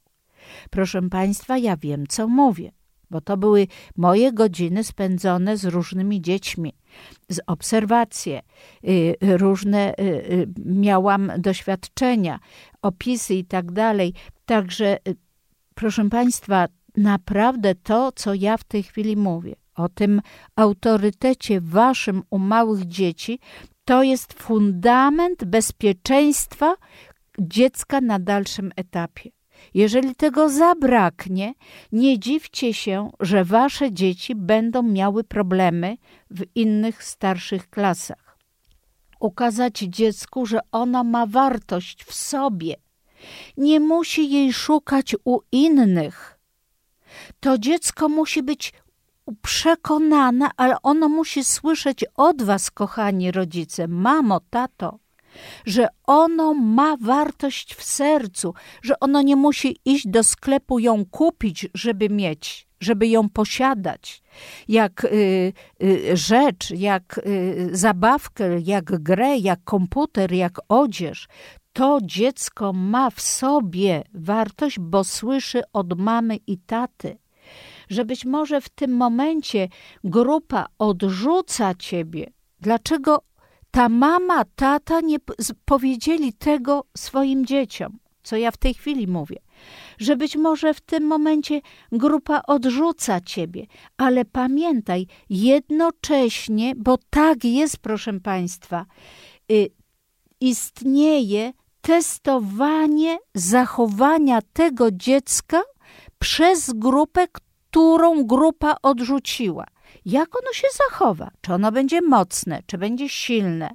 Proszę 0.70 1.02
Państwa, 1.02 1.58
ja 1.58 1.76
wiem, 1.76 2.06
co 2.06 2.28
mówię, 2.28 2.72
bo 3.10 3.20
to 3.20 3.36
były 3.36 3.66
moje 3.96 4.32
godziny 4.32 4.84
spędzone 4.84 5.56
z 5.56 5.64
różnymi 5.64 6.20
dziećmi, 6.20 6.72
z 7.28 7.40
obserwacje, 7.46 8.42
y, 8.84 9.16
różne 9.20 9.92
y, 9.92 10.02
y, 10.02 10.46
miałam 10.64 11.32
doświadczenia, 11.38 12.38
opisy 12.82 13.34
i 13.34 13.44
tak 13.44 13.72
dalej. 13.72 14.14
Także, 14.46 14.98
proszę 15.74 16.08
Państwa, 16.08 16.66
naprawdę 16.96 17.74
to, 17.74 18.12
co 18.12 18.34
ja 18.34 18.56
w 18.56 18.64
tej 18.64 18.82
chwili 18.82 19.16
mówię, 19.16 19.54
o 19.74 19.88
tym 19.88 20.22
autorytecie 20.56 21.60
waszym 21.60 22.22
u 22.30 22.38
małych 22.38 22.88
dzieci, 22.88 23.38
to 23.84 24.02
jest 24.02 24.32
fundament 24.32 25.44
bezpieczeństwa 25.44 26.74
dziecka 27.38 28.00
na 28.00 28.18
dalszym 28.18 28.72
etapie. 28.76 29.30
Jeżeli 29.74 30.14
tego 30.14 30.48
zabraknie, 30.48 31.54
nie 31.92 32.18
dziwcie 32.18 32.74
się, 32.74 33.10
że 33.20 33.44
wasze 33.44 33.92
dzieci 33.92 34.34
będą 34.34 34.82
miały 34.82 35.24
problemy 35.24 35.96
w 36.30 36.44
innych 36.54 37.04
starszych 37.04 37.70
klasach. 37.70 38.38
Ukazać 39.20 39.78
dziecku, 39.78 40.46
że 40.46 40.60
ona 40.72 41.04
ma 41.04 41.26
wartość 41.26 42.04
w 42.04 42.14
sobie. 42.14 42.74
Nie 43.56 43.80
musi 43.80 44.30
jej 44.30 44.52
szukać 44.52 45.16
u 45.24 45.40
innych. 45.52 46.38
To 47.40 47.58
dziecko 47.58 48.08
musi 48.08 48.42
być 48.42 48.72
przekonana, 49.42 50.50
ale 50.56 50.76
ono 50.82 51.08
musi 51.08 51.44
słyszeć 51.44 52.04
od 52.16 52.42
was, 52.42 52.70
kochani 52.70 53.30
rodzice, 53.30 53.88
mamo, 53.88 54.40
tato, 54.50 54.98
że 55.66 55.88
ono 56.06 56.54
ma 56.54 56.96
wartość 56.96 57.74
w 57.74 57.82
sercu, 57.84 58.54
że 58.82 59.00
ono 59.00 59.22
nie 59.22 59.36
musi 59.36 59.76
iść 59.84 60.08
do 60.08 60.22
sklepu 60.22 60.78
ją 60.78 61.04
kupić, 61.04 61.68
żeby 61.74 62.08
mieć, 62.08 62.68
żeby 62.80 63.08
ją 63.08 63.28
posiadać, 63.28 64.22
jak 64.68 65.04
y, 65.04 65.52
y, 65.82 66.16
rzecz, 66.16 66.70
jak 66.70 67.20
y, 67.26 67.68
zabawkę, 67.72 68.60
jak 68.60 68.84
grę, 68.84 69.38
jak 69.38 69.64
komputer, 69.64 70.32
jak 70.32 70.60
odzież. 70.68 71.28
To 71.72 71.98
dziecko 72.02 72.72
ma 72.72 73.10
w 73.10 73.20
sobie 73.20 74.02
wartość, 74.14 74.78
bo 74.80 75.04
słyszy 75.04 75.62
od 75.72 75.98
mamy 75.98 76.36
i 76.46 76.58
taty 76.58 77.18
że 77.94 78.04
być 78.04 78.24
może 78.24 78.60
w 78.60 78.68
tym 78.68 78.96
momencie 78.96 79.68
grupa 80.04 80.66
odrzuca 80.78 81.74
ciebie. 81.74 82.32
Dlaczego 82.60 83.22
ta 83.70 83.88
mama, 83.88 84.44
tata 84.56 85.00
nie 85.00 85.18
powiedzieli 85.64 86.32
tego 86.32 86.84
swoim 86.96 87.46
dzieciom, 87.46 87.98
co 88.22 88.36
ja 88.36 88.50
w 88.50 88.56
tej 88.56 88.74
chwili 88.74 89.06
mówię? 89.08 89.36
Że 89.98 90.16
być 90.16 90.36
może 90.36 90.74
w 90.74 90.80
tym 90.80 91.04
momencie 91.04 91.60
grupa 91.92 92.42
odrzuca 92.46 93.20
ciebie, 93.20 93.66
ale 93.96 94.24
pamiętaj, 94.24 95.06
jednocześnie, 95.30 96.72
bo 96.76 96.98
tak 97.10 97.44
jest, 97.44 97.76
proszę 97.76 98.20
Państwa, 98.20 98.86
y, 99.52 99.70
istnieje 100.40 101.52
testowanie 101.80 103.18
zachowania 103.34 104.38
tego 104.52 104.90
dziecka 104.90 105.62
przez 106.18 106.72
grupę, 106.72 107.26
którą 107.74 108.24
grupa 108.24 108.76
odrzuciła. 108.82 109.66
Jak 110.04 110.36
ono 110.36 110.52
się 110.52 110.68
zachowa? 110.88 111.30
Czy 111.40 111.54
ono 111.54 111.72
będzie 111.72 112.00
mocne, 112.02 112.62
czy 112.66 112.78
będzie 112.78 113.08
silne? 113.08 113.70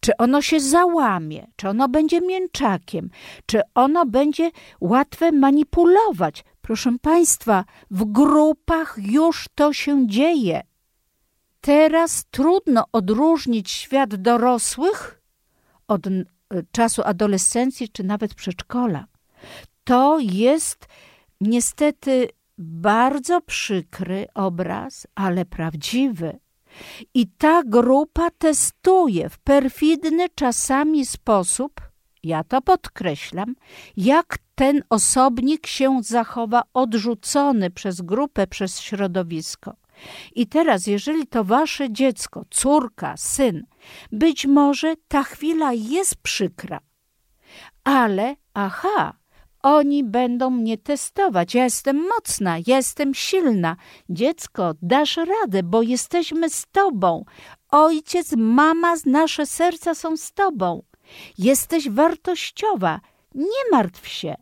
Czy 0.00 0.16
ono 0.16 0.42
się 0.42 0.60
załamie? 0.60 1.46
Czy 1.56 1.68
ono 1.68 1.88
będzie 1.88 2.20
mięczakiem? 2.20 3.10
Czy 3.46 3.60
ono 3.74 4.06
będzie 4.06 4.50
łatwe 4.80 5.32
manipulować? 5.32 6.44
Proszę 6.60 6.96
Państwa, 7.02 7.64
w 7.90 8.04
grupach 8.04 8.96
już 8.98 9.46
to 9.54 9.72
się 9.72 10.06
dzieje. 10.06 10.62
Teraz 11.60 12.24
trudno 12.30 12.84
odróżnić 12.92 13.70
świat 13.70 14.14
dorosłych 14.14 15.22
od 15.88 16.00
czasu 16.72 17.02
adolescencji 17.04 17.88
czy 17.88 18.04
nawet 18.04 18.34
przedszkola. 18.34 19.06
To 19.84 20.18
jest 20.18 20.86
niestety 21.40 22.28
bardzo 22.58 23.40
przykry 23.40 24.26
obraz, 24.34 25.06
ale 25.14 25.44
prawdziwy. 25.44 26.38
I 27.14 27.26
ta 27.26 27.62
grupa 27.66 28.30
testuje 28.30 29.28
w 29.28 29.38
perfidny 29.38 30.28
czasami 30.34 31.06
sposób, 31.06 31.80
ja 32.22 32.44
to 32.44 32.62
podkreślam, 32.62 33.54
jak 33.96 34.38
ten 34.54 34.82
osobnik 34.90 35.66
się 35.66 36.00
zachowa 36.02 36.62
odrzucony 36.74 37.70
przez 37.70 38.00
grupę, 38.00 38.46
przez 38.46 38.80
środowisko. 38.80 39.76
I 40.34 40.46
teraz, 40.46 40.86
jeżeli 40.86 41.26
to 41.26 41.44
wasze 41.44 41.92
dziecko, 41.92 42.44
córka, 42.50 43.16
syn, 43.16 43.66
być 44.12 44.46
może 44.46 44.94
ta 45.08 45.22
chwila 45.22 45.72
jest 45.72 46.16
przykra, 46.16 46.80
ale 47.84 48.36
aha, 48.54 49.17
oni 49.68 50.04
będą 50.04 50.50
mnie 50.50 50.78
testować. 50.78 51.54
Ja 51.54 51.64
jestem 51.64 52.08
mocna, 52.08 52.56
ja 52.66 52.76
jestem 52.76 53.14
silna. 53.14 53.76
Dziecko, 54.08 54.74
dasz 54.82 55.16
radę, 55.16 55.62
bo 55.62 55.82
jesteśmy 55.82 56.50
z 56.50 56.64
tobą. 56.72 57.24
Ojciec, 57.70 58.34
mama, 58.36 58.94
nasze 59.06 59.46
serca 59.46 59.94
są 59.94 60.16
z 60.16 60.32
tobą. 60.32 60.82
Jesteś 61.38 61.90
wartościowa. 61.90 63.00
Nie 63.34 63.70
martw 63.72 64.08
się. 64.08 64.34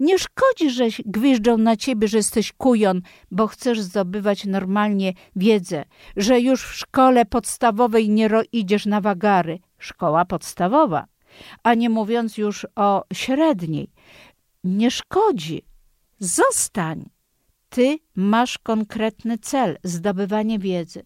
Nie 0.00 0.18
szkodzi, 0.18 0.70
że 0.70 0.84
gwiżdżą 1.06 1.58
na 1.58 1.76
ciebie, 1.76 2.08
że 2.08 2.16
jesteś 2.16 2.52
kujon, 2.52 3.00
bo 3.30 3.46
chcesz 3.46 3.80
zdobywać 3.80 4.44
normalnie 4.44 5.12
wiedzę, 5.36 5.84
że 6.16 6.40
już 6.40 6.64
w 6.64 6.74
szkole 6.74 7.24
podstawowej 7.24 8.10
nie 8.10 8.30
idziesz 8.52 8.86
na 8.86 9.00
wagary. 9.00 9.58
Szkoła 9.78 10.24
podstawowa, 10.24 11.06
a 11.62 11.74
nie 11.74 11.90
mówiąc 11.90 12.38
już 12.38 12.66
o 12.76 13.04
średniej 13.12 13.90
nie 14.64 14.90
szkodzi. 14.90 15.62
Zostań. 16.18 17.10
Ty 17.68 17.98
masz 18.16 18.58
konkretny 18.58 19.38
cel 19.38 19.78
zdobywanie 19.84 20.58
wiedzy, 20.58 21.02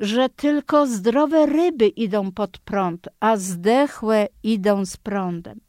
że 0.00 0.28
tylko 0.28 0.86
zdrowe 0.86 1.46
ryby 1.46 1.88
idą 1.88 2.32
pod 2.32 2.58
prąd, 2.58 3.08
a 3.20 3.36
zdechłe 3.36 4.28
idą 4.42 4.86
z 4.86 4.96
prądem. 4.96 5.60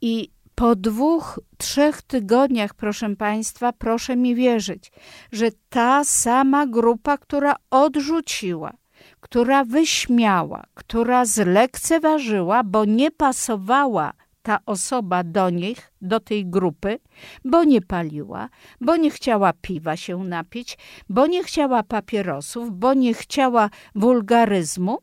I 0.00 0.30
Po 0.54 0.76
dwóch, 0.76 1.40
trzech 1.58 2.02
tygodniach, 2.02 2.74
proszę 2.74 3.16
Państwa, 3.16 3.72
proszę 3.72 4.16
mi 4.16 4.34
wierzyć, 4.34 4.92
że 5.32 5.46
ta 5.68 6.04
sama 6.04 6.66
grupa, 6.66 7.18
która 7.18 7.56
odrzuciła, 7.70 8.72
która 9.20 9.64
wyśmiała, 9.64 10.64
która 10.74 11.24
zlekceważyła, 11.24 12.64
bo 12.64 12.84
nie 12.84 13.10
pasowała 13.10 14.12
ta 14.48 14.58
osoba 14.66 15.24
do 15.24 15.50
nich, 15.50 15.92
do 16.00 16.20
tej 16.20 16.46
grupy, 16.46 16.98
bo 17.44 17.64
nie 17.64 17.80
paliła, 17.80 18.48
bo 18.80 18.96
nie 18.96 19.10
chciała 19.10 19.52
piwa 19.52 19.96
się 19.96 20.24
napić, 20.24 20.78
bo 21.08 21.26
nie 21.26 21.44
chciała 21.44 21.82
papierosów, 21.82 22.78
bo 22.78 22.94
nie 22.94 23.14
chciała 23.14 23.70
wulgaryzmu, 23.94 24.98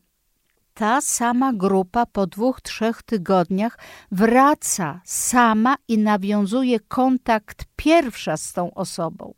ta 0.74 1.00
sama 1.00 1.52
grupa 1.52 2.06
po 2.06 2.26
dwóch, 2.26 2.60
trzech 2.60 3.02
tygodniach 3.02 3.78
wraca 4.10 5.00
sama 5.04 5.76
i 5.88 5.98
nawiązuje 5.98 6.80
kontakt 6.80 7.64
pierwsza 7.76 8.36
z 8.36 8.52
tą 8.52 8.74
osobą. 8.74 9.34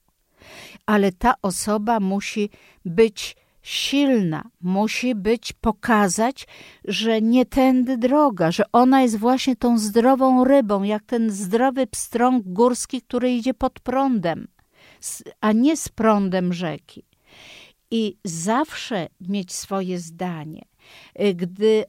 Ale 0.86 1.12
ta 1.12 1.34
osoba 1.42 2.00
musi 2.00 2.50
być 2.84 3.36
silna, 3.68 4.50
musi 4.60 5.14
być, 5.14 5.52
pokazać, 5.52 6.46
że 6.84 7.22
nie 7.22 7.46
tędy 7.46 7.98
droga, 7.98 8.50
że 8.50 8.64
ona 8.72 9.02
jest 9.02 9.16
właśnie 9.18 9.56
tą 9.56 9.78
zdrową 9.78 10.44
rybą, 10.44 10.82
jak 10.82 11.02
ten 11.02 11.30
zdrowy 11.30 11.86
pstrąg 11.86 12.44
górski, 12.46 13.02
który 13.02 13.32
idzie 13.32 13.54
pod 13.54 13.80
prądem, 13.80 14.48
a 15.40 15.52
nie 15.52 15.76
z 15.76 15.88
prądem 15.88 16.52
rzeki. 16.52 17.04
I 17.90 18.16
zawsze 18.24 19.08
mieć 19.20 19.52
swoje 19.52 19.98
zdanie. 19.98 20.62
Y, 21.20 21.34
gdy 21.34 21.84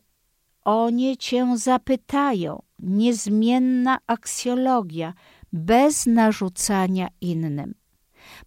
oni 0.63 1.18
cię 1.18 1.58
zapytają, 1.58 2.62
niezmienna 2.80 3.98
aksjologia, 4.08 5.13
bez 5.54 6.06
narzucania 6.06 7.08
innym. 7.22 7.74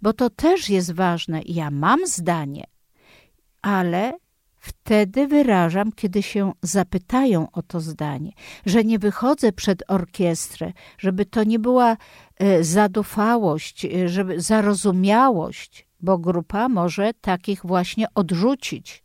Bo 0.02 0.12
to 0.12 0.30
też 0.30 0.68
jest 0.68 0.92
ważne. 0.92 1.40
Ja 1.46 1.70
mam 1.70 2.06
zdanie, 2.06 2.64
ale 3.62 4.12
wtedy 4.58 5.26
wyrażam, 5.26 5.92
kiedy 5.92 6.22
się 6.22 6.52
zapytają 6.62 7.46
o 7.52 7.62
to 7.62 7.80
zdanie, 7.80 8.32
że 8.66 8.84
nie 8.84 8.98
wychodzę 8.98 9.52
przed 9.52 9.82
orkiestrę, 9.88 10.72
żeby 10.98 11.26
to 11.26 11.44
nie 11.44 11.58
była 11.58 11.96
e, 12.38 12.64
zadufałość, 12.64 13.84
e, 13.84 14.08
żeby 14.08 14.40
zarozumiałość, 14.40 15.86
bo 16.00 16.18
grupa 16.18 16.68
może 16.68 17.10
takich 17.20 17.60
właśnie 17.64 18.06
odrzucić, 18.14 19.04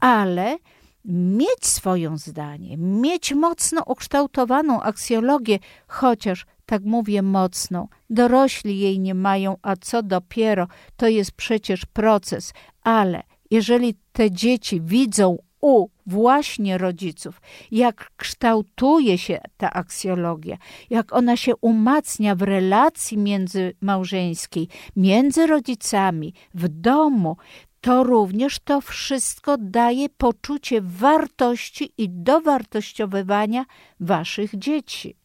ale 0.00 0.56
mieć 1.04 1.66
swoją 1.66 2.18
zdanie, 2.18 2.76
mieć 2.78 3.32
mocno 3.32 3.82
ukształtowaną 3.86 4.82
aksjologię, 4.82 5.58
chociaż 5.86 6.46
tak 6.66 6.82
mówię 6.84 7.22
mocno, 7.22 7.88
dorośli 8.10 8.78
jej 8.78 9.00
nie 9.00 9.14
mają, 9.14 9.56
a 9.62 9.76
co 9.76 10.02
dopiero, 10.02 10.68
to 10.96 11.08
jest 11.08 11.32
przecież 11.32 11.86
proces, 11.86 12.52
ale 12.82 13.22
jeżeli 13.52 13.94
te 14.12 14.30
dzieci 14.30 14.80
widzą 14.80 15.38
u 15.60 15.88
właśnie 16.06 16.78
rodziców, 16.78 17.40
jak 17.70 18.10
kształtuje 18.16 19.18
się 19.18 19.40
ta 19.56 19.72
aksjologia, 19.72 20.56
jak 20.90 21.12
ona 21.12 21.36
się 21.36 21.56
umacnia 21.56 22.34
w 22.34 22.42
relacji 22.42 23.18
międzymałżeńskiej, 23.18 24.68
między 24.96 25.46
rodzicami, 25.46 26.34
w 26.54 26.68
domu, 26.68 27.36
to 27.80 28.04
również 28.04 28.58
to 28.58 28.80
wszystko 28.80 29.56
daje 29.58 30.08
poczucie 30.08 30.80
wartości 30.80 31.92
i 31.98 32.08
dowartościowywania 32.08 33.64
waszych 34.00 34.58
dzieci. 34.58 35.16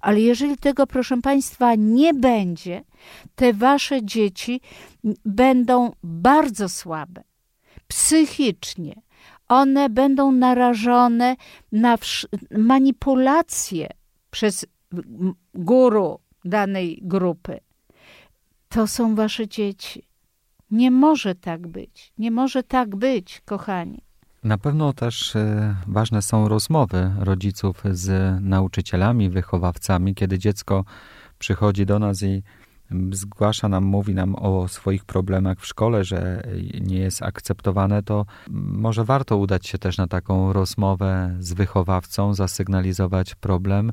Ale 0.00 0.20
jeżeli 0.20 0.56
tego, 0.56 0.86
proszę 0.86 1.20
Państwa, 1.22 1.74
nie 1.74 2.14
będzie, 2.14 2.84
te 3.34 3.52
wasze 3.52 4.04
dzieci 4.04 4.60
będą 5.24 5.92
bardzo 6.02 6.68
słabe 6.68 7.22
psychicznie. 7.88 9.02
One 9.48 9.90
będą 9.90 10.32
narażone 10.32 11.36
na 11.72 11.98
manipulacje 12.58 13.88
przez 14.30 14.66
guru 15.54 16.20
danej 16.44 16.98
grupy. 17.02 17.60
To 18.68 18.86
są 18.86 19.14
wasze 19.14 19.48
dzieci. 19.48 20.06
Nie 20.70 20.90
może 20.90 21.34
tak 21.34 21.66
być. 21.66 22.12
Nie 22.18 22.30
może 22.30 22.62
tak 22.62 22.96
być, 22.96 23.42
kochani. 23.44 24.02
Na 24.44 24.58
pewno 24.58 24.92
też 24.92 25.36
e, 25.36 25.76
ważne 25.86 26.22
są 26.22 26.48
rozmowy 26.48 27.12
rodziców 27.18 27.82
z 27.90 28.38
nauczycielami, 28.42 29.30
wychowawcami, 29.30 30.14
kiedy 30.14 30.38
dziecko 30.38 30.84
przychodzi 31.38 31.86
do 31.86 31.98
nas 31.98 32.22
i 32.22 32.42
zgłasza 33.12 33.68
nam, 33.68 33.84
mówi 33.84 34.14
nam 34.14 34.34
o 34.34 34.68
swoich 34.68 35.04
problemach 35.04 35.60
w 35.60 35.66
szkole, 35.66 36.04
że 36.04 36.42
nie 36.80 36.98
jest 36.98 37.22
akceptowane, 37.22 38.02
to 38.02 38.26
może 38.50 39.04
warto 39.04 39.36
udać 39.36 39.66
się 39.66 39.78
też 39.78 39.98
na 39.98 40.06
taką 40.06 40.52
rozmowę 40.52 41.36
z 41.38 41.52
wychowawcą, 41.52 42.34
zasygnalizować 42.34 43.34
problem 43.34 43.92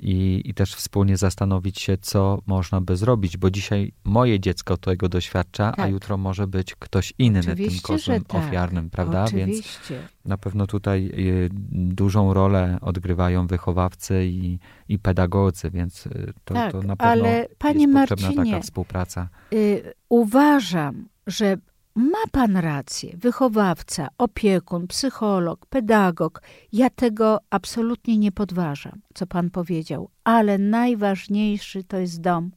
i, 0.00 0.42
i 0.44 0.54
też 0.54 0.74
wspólnie 0.74 1.16
zastanowić 1.16 1.80
się, 1.80 1.96
co 1.98 2.42
można 2.46 2.80
by 2.80 2.96
zrobić, 2.96 3.36
bo 3.36 3.50
dzisiaj 3.50 3.92
moje 4.04 4.40
dziecko 4.40 4.76
tego 4.76 5.08
doświadcza, 5.08 5.72
tak. 5.72 5.78
a 5.78 5.88
jutro 5.88 6.16
może 6.16 6.46
być 6.46 6.74
ktoś 6.74 7.12
inny 7.18 7.40
Oczywiście, 7.40 7.70
tym 7.70 7.80
kozłem 7.80 8.24
tak. 8.24 8.44
ofiarnym, 8.44 8.90
prawda? 8.90 9.24
Oczywiście. 9.24 9.94
Więc 9.94 10.10
na 10.24 10.38
pewno 10.38 10.66
tutaj 10.66 11.10
y, 11.18 11.48
dużą 11.72 12.34
rolę 12.34 12.78
odgrywają 12.80 13.46
wychowawcy 13.46 14.26
i, 14.26 14.58
i 14.88 14.98
pedagodzy, 14.98 15.70
więc 15.70 16.06
y, 16.06 16.32
to, 16.44 16.54
tak, 16.54 16.72
to 16.72 16.82
na 16.82 16.96
pewno 16.96 17.12
ale, 17.12 17.48
panie 17.58 17.86
jest 17.86 17.94
potrzebna 17.94 18.26
Marcinie, 18.26 18.52
taka 18.52 18.62
współpraca. 18.62 19.28
Y, 19.52 19.92
uważam, 20.08 21.08
że 21.26 21.56
ma 21.94 22.26
pan 22.32 22.56
rację, 22.56 23.16
wychowawca, 23.16 24.08
opiekun, 24.18 24.86
psycholog, 24.86 25.66
pedagog. 25.66 26.42
Ja 26.72 26.90
tego 26.90 27.38
absolutnie 27.50 28.18
nie 28.18 28.32
podważam, 28.32 29.00
co 29.14 29.26
pan 29.26 29.50
powiedział, 29.50 30.10
ale 30.24 30.58
najważniejszy 30.58 31.84
to 31.84 31.98
jest 31.98 32.20
dom, 32.20 32.50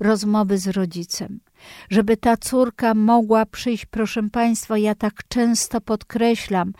rozmowy 0.00 0.58
z 0.58 0.68
rodzicem. 0.68 1.40
Żeby 1.90 2.16
ta 2.16 2.36
córka 2.36 2.94
mogła 2.94 3.46
przyjść, 3.46 3.86
proszę 3.86 4.30
państwa, 4.30 4.78
ja 4.78 4.94
tak 4.94 5.28
często 5.28 5.80
podkreślam, 5.80 6.72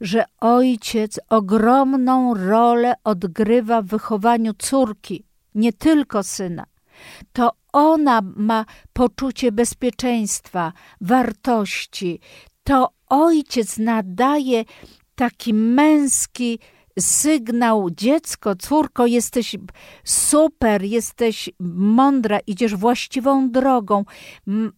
że 0.00 0.24
ojciec 0.40 1.20
ogromną 1.28 2.34
rolę 2.34 2.94
odgrywa 3.04 3.82
w 3.82 3.86
wychowaniu 3.86 4.54
córki, 4.54 5.24
nie 5.54 5.72
tylko 5.72 6.22
syna 6.22 6.64
to 7.32 7.50
ona 7.72 8.20
ma 8.36 8.64
poczucie 8.92 9.52
bezpieczeństwa, 9.52 10.72
wartości. 11.00 12.20
To 12.64 12.88
ojciec 13.08 13.78
nadaje 13.78 14.64
taki 15.14 15.54
męski 15.54 16.58
sygnał, 16.98 17.90
dziecko, 17.90 18.56
córko, 18.56 19.06
jesteś 19.06 19.56
super, 20.04 20.82
jesteś 20.82 21.50
mądra, 21.74 22.38
idziesz 22.46 22.76
właściwą 22.76 23.50
drogą, 23.50 24.04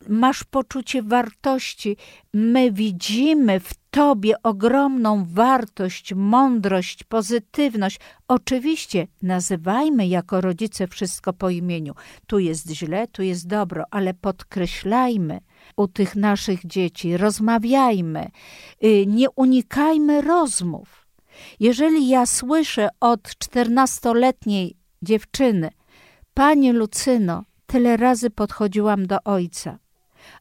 masz 0.08 0.44
poczucie 0.44 1.02
wartości. 1.02 1.96
My 2.34 2.72
widzimy 2.72 3.60
w 3.60 3.74
tobie 3.92 4.34
ogromną 4.42 5.24
wartość, 5.28 6.14
mądrość, 6.14 7.04
pozytywność. 7.04 8.00
Oczywiście 8.28 9.06
nazywajmy 9.22 10.06
jako 10.06 10.40
rodzice 10.40 10.86
wszystko 10.86 11.32
po 11.32 11.50
imieniu. 11.50 11.94
Tu 12.26 12.38
jest 12.38 12.70
źle, 12.70 13.08
tu 13.08 13.22
jest 13.22 13.46
dobro, 13.46 13.84
ale 13.90 14.14
podkreślajmy 14.14 15.40
u 15.76 15.88
tych 15.88 16.16
naszych 16.16 16.66
dzieci, 16.66 17.16
rozmawiajmy, 17.16 18.30
y, 18.84 19.06
nie 19.06 19.30
unikajmy 19.30 20.20
rozmów 20.20 21.02
jeżeli 21.60 22.08
ja 22.08 22.26
słyszę 22.26 22.88
od 23.00 23.22
czternastoletniej 23.22 24.76
dziewczyny, 25.02 25.70
Panie 26.34 26.72
Lucyno, 26.72 27.44
tyle 27.66 27.96
razy 27.96 28.30
podchodziłam 28.30 29.06
do 29.06 29.18
ojca, 29.24 29.78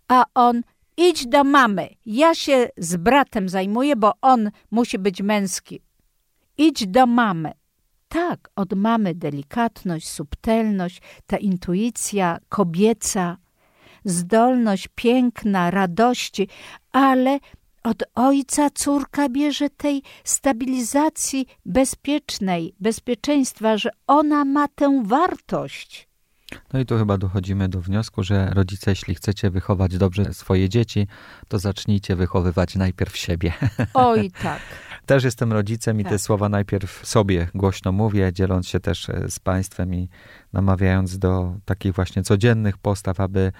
a 0.07 0.25
on 0.35 0.61
idź 0.97 1.27
do 1.27 1.43
mamy, 1.43 1.89
ja 2.05 2.35
się 2.35 2.69
z 2.77 2.95
bratem 2.95 3.49
zajmuję, 3.49 3.95
bo 3.95 4.13
on 4.21 4.51
musi 4.71 4.99
być 4.99 5.21
męski. 5.21 5.81
Idź 6.57 6.87
do 6.87 7.05
mamy. 7.05 7.51
Tak, 8.07 8.49
od 8.55 8.73
mamy 8.73 9.15
delikatność, 9.15 10.09
subtelność, 10.09 11.01
ta 11.25 11.37
intuicja 11.37 12.37
kobieca, 12.49 13.37
zdolność 14.05 14.87
piękna, 14.95 15.71
radości, 15.71 16.47
ale 16.91 17.39
od 17.83 18.03
ojca 18.15 18.69
córka 18.69 19.29
bierze 19.29 19.69
tej 19.69 20.03
stabilizacji 20.23 21.45
bezpiecznej, 21.65 22.75
bezpieczeństwa, 22.79 23.77
że 23.77 23.89
ona 24.07 24.45
ma 24.45 24.67
tę 24.67 25.01
wartość. 25.05 26.10
No 26.73 26.79
i 26.79 26.85
tu 26.85 26.97
chyba 26.97 27.17
dochodzimy 27.17 27.69
do 27.69 27.81
wniosku, 27.81 28.23
że 28.23 28.49
rodzice, 28.53 28.91
jeśli 28.91 29.15
chcecie 29.15 29.49
wychować 29.49 29.97
dobrze 29.97 30.33
swoje 30.33 30.69
dzieci, 30.69 31.07
to 31.47 31.59
zacznijcie 31.59 32.15
wychowywać 32.15 32.75
najpierw 32.75 33.17
siebie. 33.17 33.53
Oj, 33.93 34.31
tak. 34.43 34.61
Też 35.05 35.23
jestem 35.23 35.53
rodzicem 35.53 35.99
i 35.99 36.03
tak. 36.03 36.11
te 36.11 36.19
słowa 36.19 36.49
najpierw 36.49 37.07
sobie 37.07 37.47
głośno 37.55 37.91
mówię, 37.91 38.33
dzieląc 38.33 38.67
się 38.67 38.79
też 38.79 39.09
e, 39.09 39.25
z 39.29 39.39
Państwem 39.39 39.95
i 39.95 40.09
namawiając 40.53 41.19
do 41.19 41.55
takich 41.65 41.93
właśnie 41.93 42.23
codziennych 42.23 42.77
postaw, 42.77 43.19
aby 43.19 43.51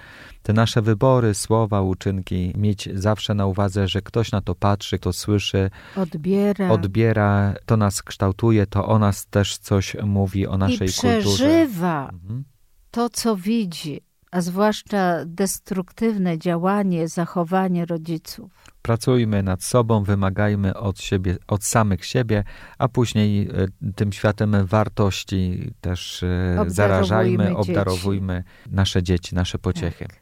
te 0.42 0.52
nasze 0.52 0.82
wybory, 0.82 1.34
słowa, 1.34 1.82
uczynki 1.82 2.52
mieć 2.56 2.88
zawsze 2.94 3.34
na 3.34 3.46
uwadze, 3.46 3.88
że 3.88 4.02
ktoś 4.02 4.32
na 4.32 4.40
to 4.40 4.54
patrzy, 4.54 4.98
kto 4.98 5.12
słyszy, 5.12 5.70
odbiera, 5.96 6.70
odbiera 6.70 7.54
to 7.66 7.76
nas 7.76 8.02
kształtuje, 8.02 8.66
to 8.66 8.86
o 8.86 8.98
nas 8.98 9.26
też 9.26 9.58
coś 9.58 9.96
mówi, 10.02 10.46
o 10.46 10.58
naszej 10.58 10.88
I 10.88 10.92
przeżywa 10.92 12.10
mhm. 12.12 12.44
To, 12.92 13.08
co 13.08 13.36
widzi, 13.36 14.00
a 14.30 14.40
zwłaszcza 14.40 15.24
destruktywne 15.26 16.38
działanie, 16.38 17.08
zachowanie 17.08 17.86
rodziców. 17.86 18.52
Pracujmy 18.82 19.42
nad 19.42 19.62
sobą, 19.62 20.04
wymagajmy 20.04 20.74
od 20.74 21.00
siebie, 21.00 21.36
od 21.48 21.64
samych 21.64 22.04
siebie, 22.04 22.44
a 22.78 22.88
później 22.88 23.48
e, 23.48 23.92
tym 23.94 24.12
światem 24.12 24.66
wartości 24.66 25.70
też 25.80 26.22
e, 26.22 26.64
zarażajmy, 26.66 27.44
dzieci. 27.44 27.56
obdarowujmy 27.56 28.44
nasze 28.70 29.02
dzieci, 29.02 29.34
nasze 29.34 29.58
pociechy. 29.58 30.06
Tak. 30.06 30.20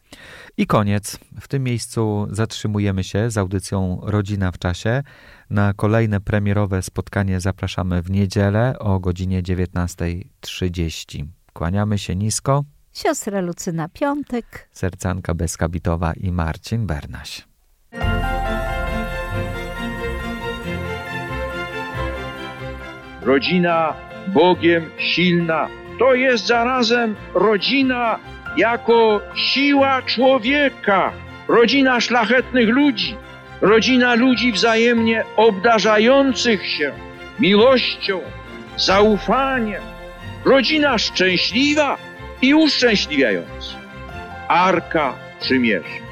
I 0.56 0.66
koniec. 0.66 1.18
W 1.40 1.48
tym 1.48 1.62
miejscu 1.62 2.26
zatrzymujemy 2.30 3.04
się 3.04 3.30
z 3.30 3.38
audycją 3.38 4.00
Rodzina 4.02 4.52
w 4.52 4.58
czasie. 4.58 5.02
Na 5.50 5.74
kolejne 5.74 6.20
premierowe 6.20 6.82
spotkanie 6.82 7.40
zapraszamy 7.40 8.02
w 8.02 8.10
niedzielę 8.10 8.78
o 8.78 9.00
godzinie 9.00 9.42
19.30. 9.42 11.26
Kłaniamy 11.60 11.98
się 11.98 12.16
nisko. 12.16 12.64
Siostra 12.92 13.40
Lucyna 13.40 13.88
Piątek, 13.88 14.68
Sercanka 14.72 15.34
Bezkabitowa 15.34 16.12
i 16.12 16.32
Marcin 16.32 16.86
Bernaś. 16.86 17.48
rodzina 23.22 23.94
Bogiem 24.28 24.90
silna. 24.98 25.68
To 25.98 26.14
jest 26.14 26.46
zarazem 26.46 27.16
rodzina 27.34 28.18
jako 28.56 29.20
siła 29.34 30.02
człowieka, 30.02 31.12
rodzina 31.48 32.00
szlachetnych 32.00 32.68
ludzi, 32.68 33.16
rodzina 33.60 34.14
ludzi 34.14 34.52
wzajemnie 34.52 35.24
obdarzających 35.36 36.66
się 36.66 36.92
miłością, 37.40 38.20
zaufaniem, 38.76 39.82
rodzina 40.44 40.98
szczęśliwa 40.98 41.98
i 42.42 42.54
uszczęśliwiająca. 42.54 43.76
Arka 44.48 45.14
Przymierza. 45.40 46.09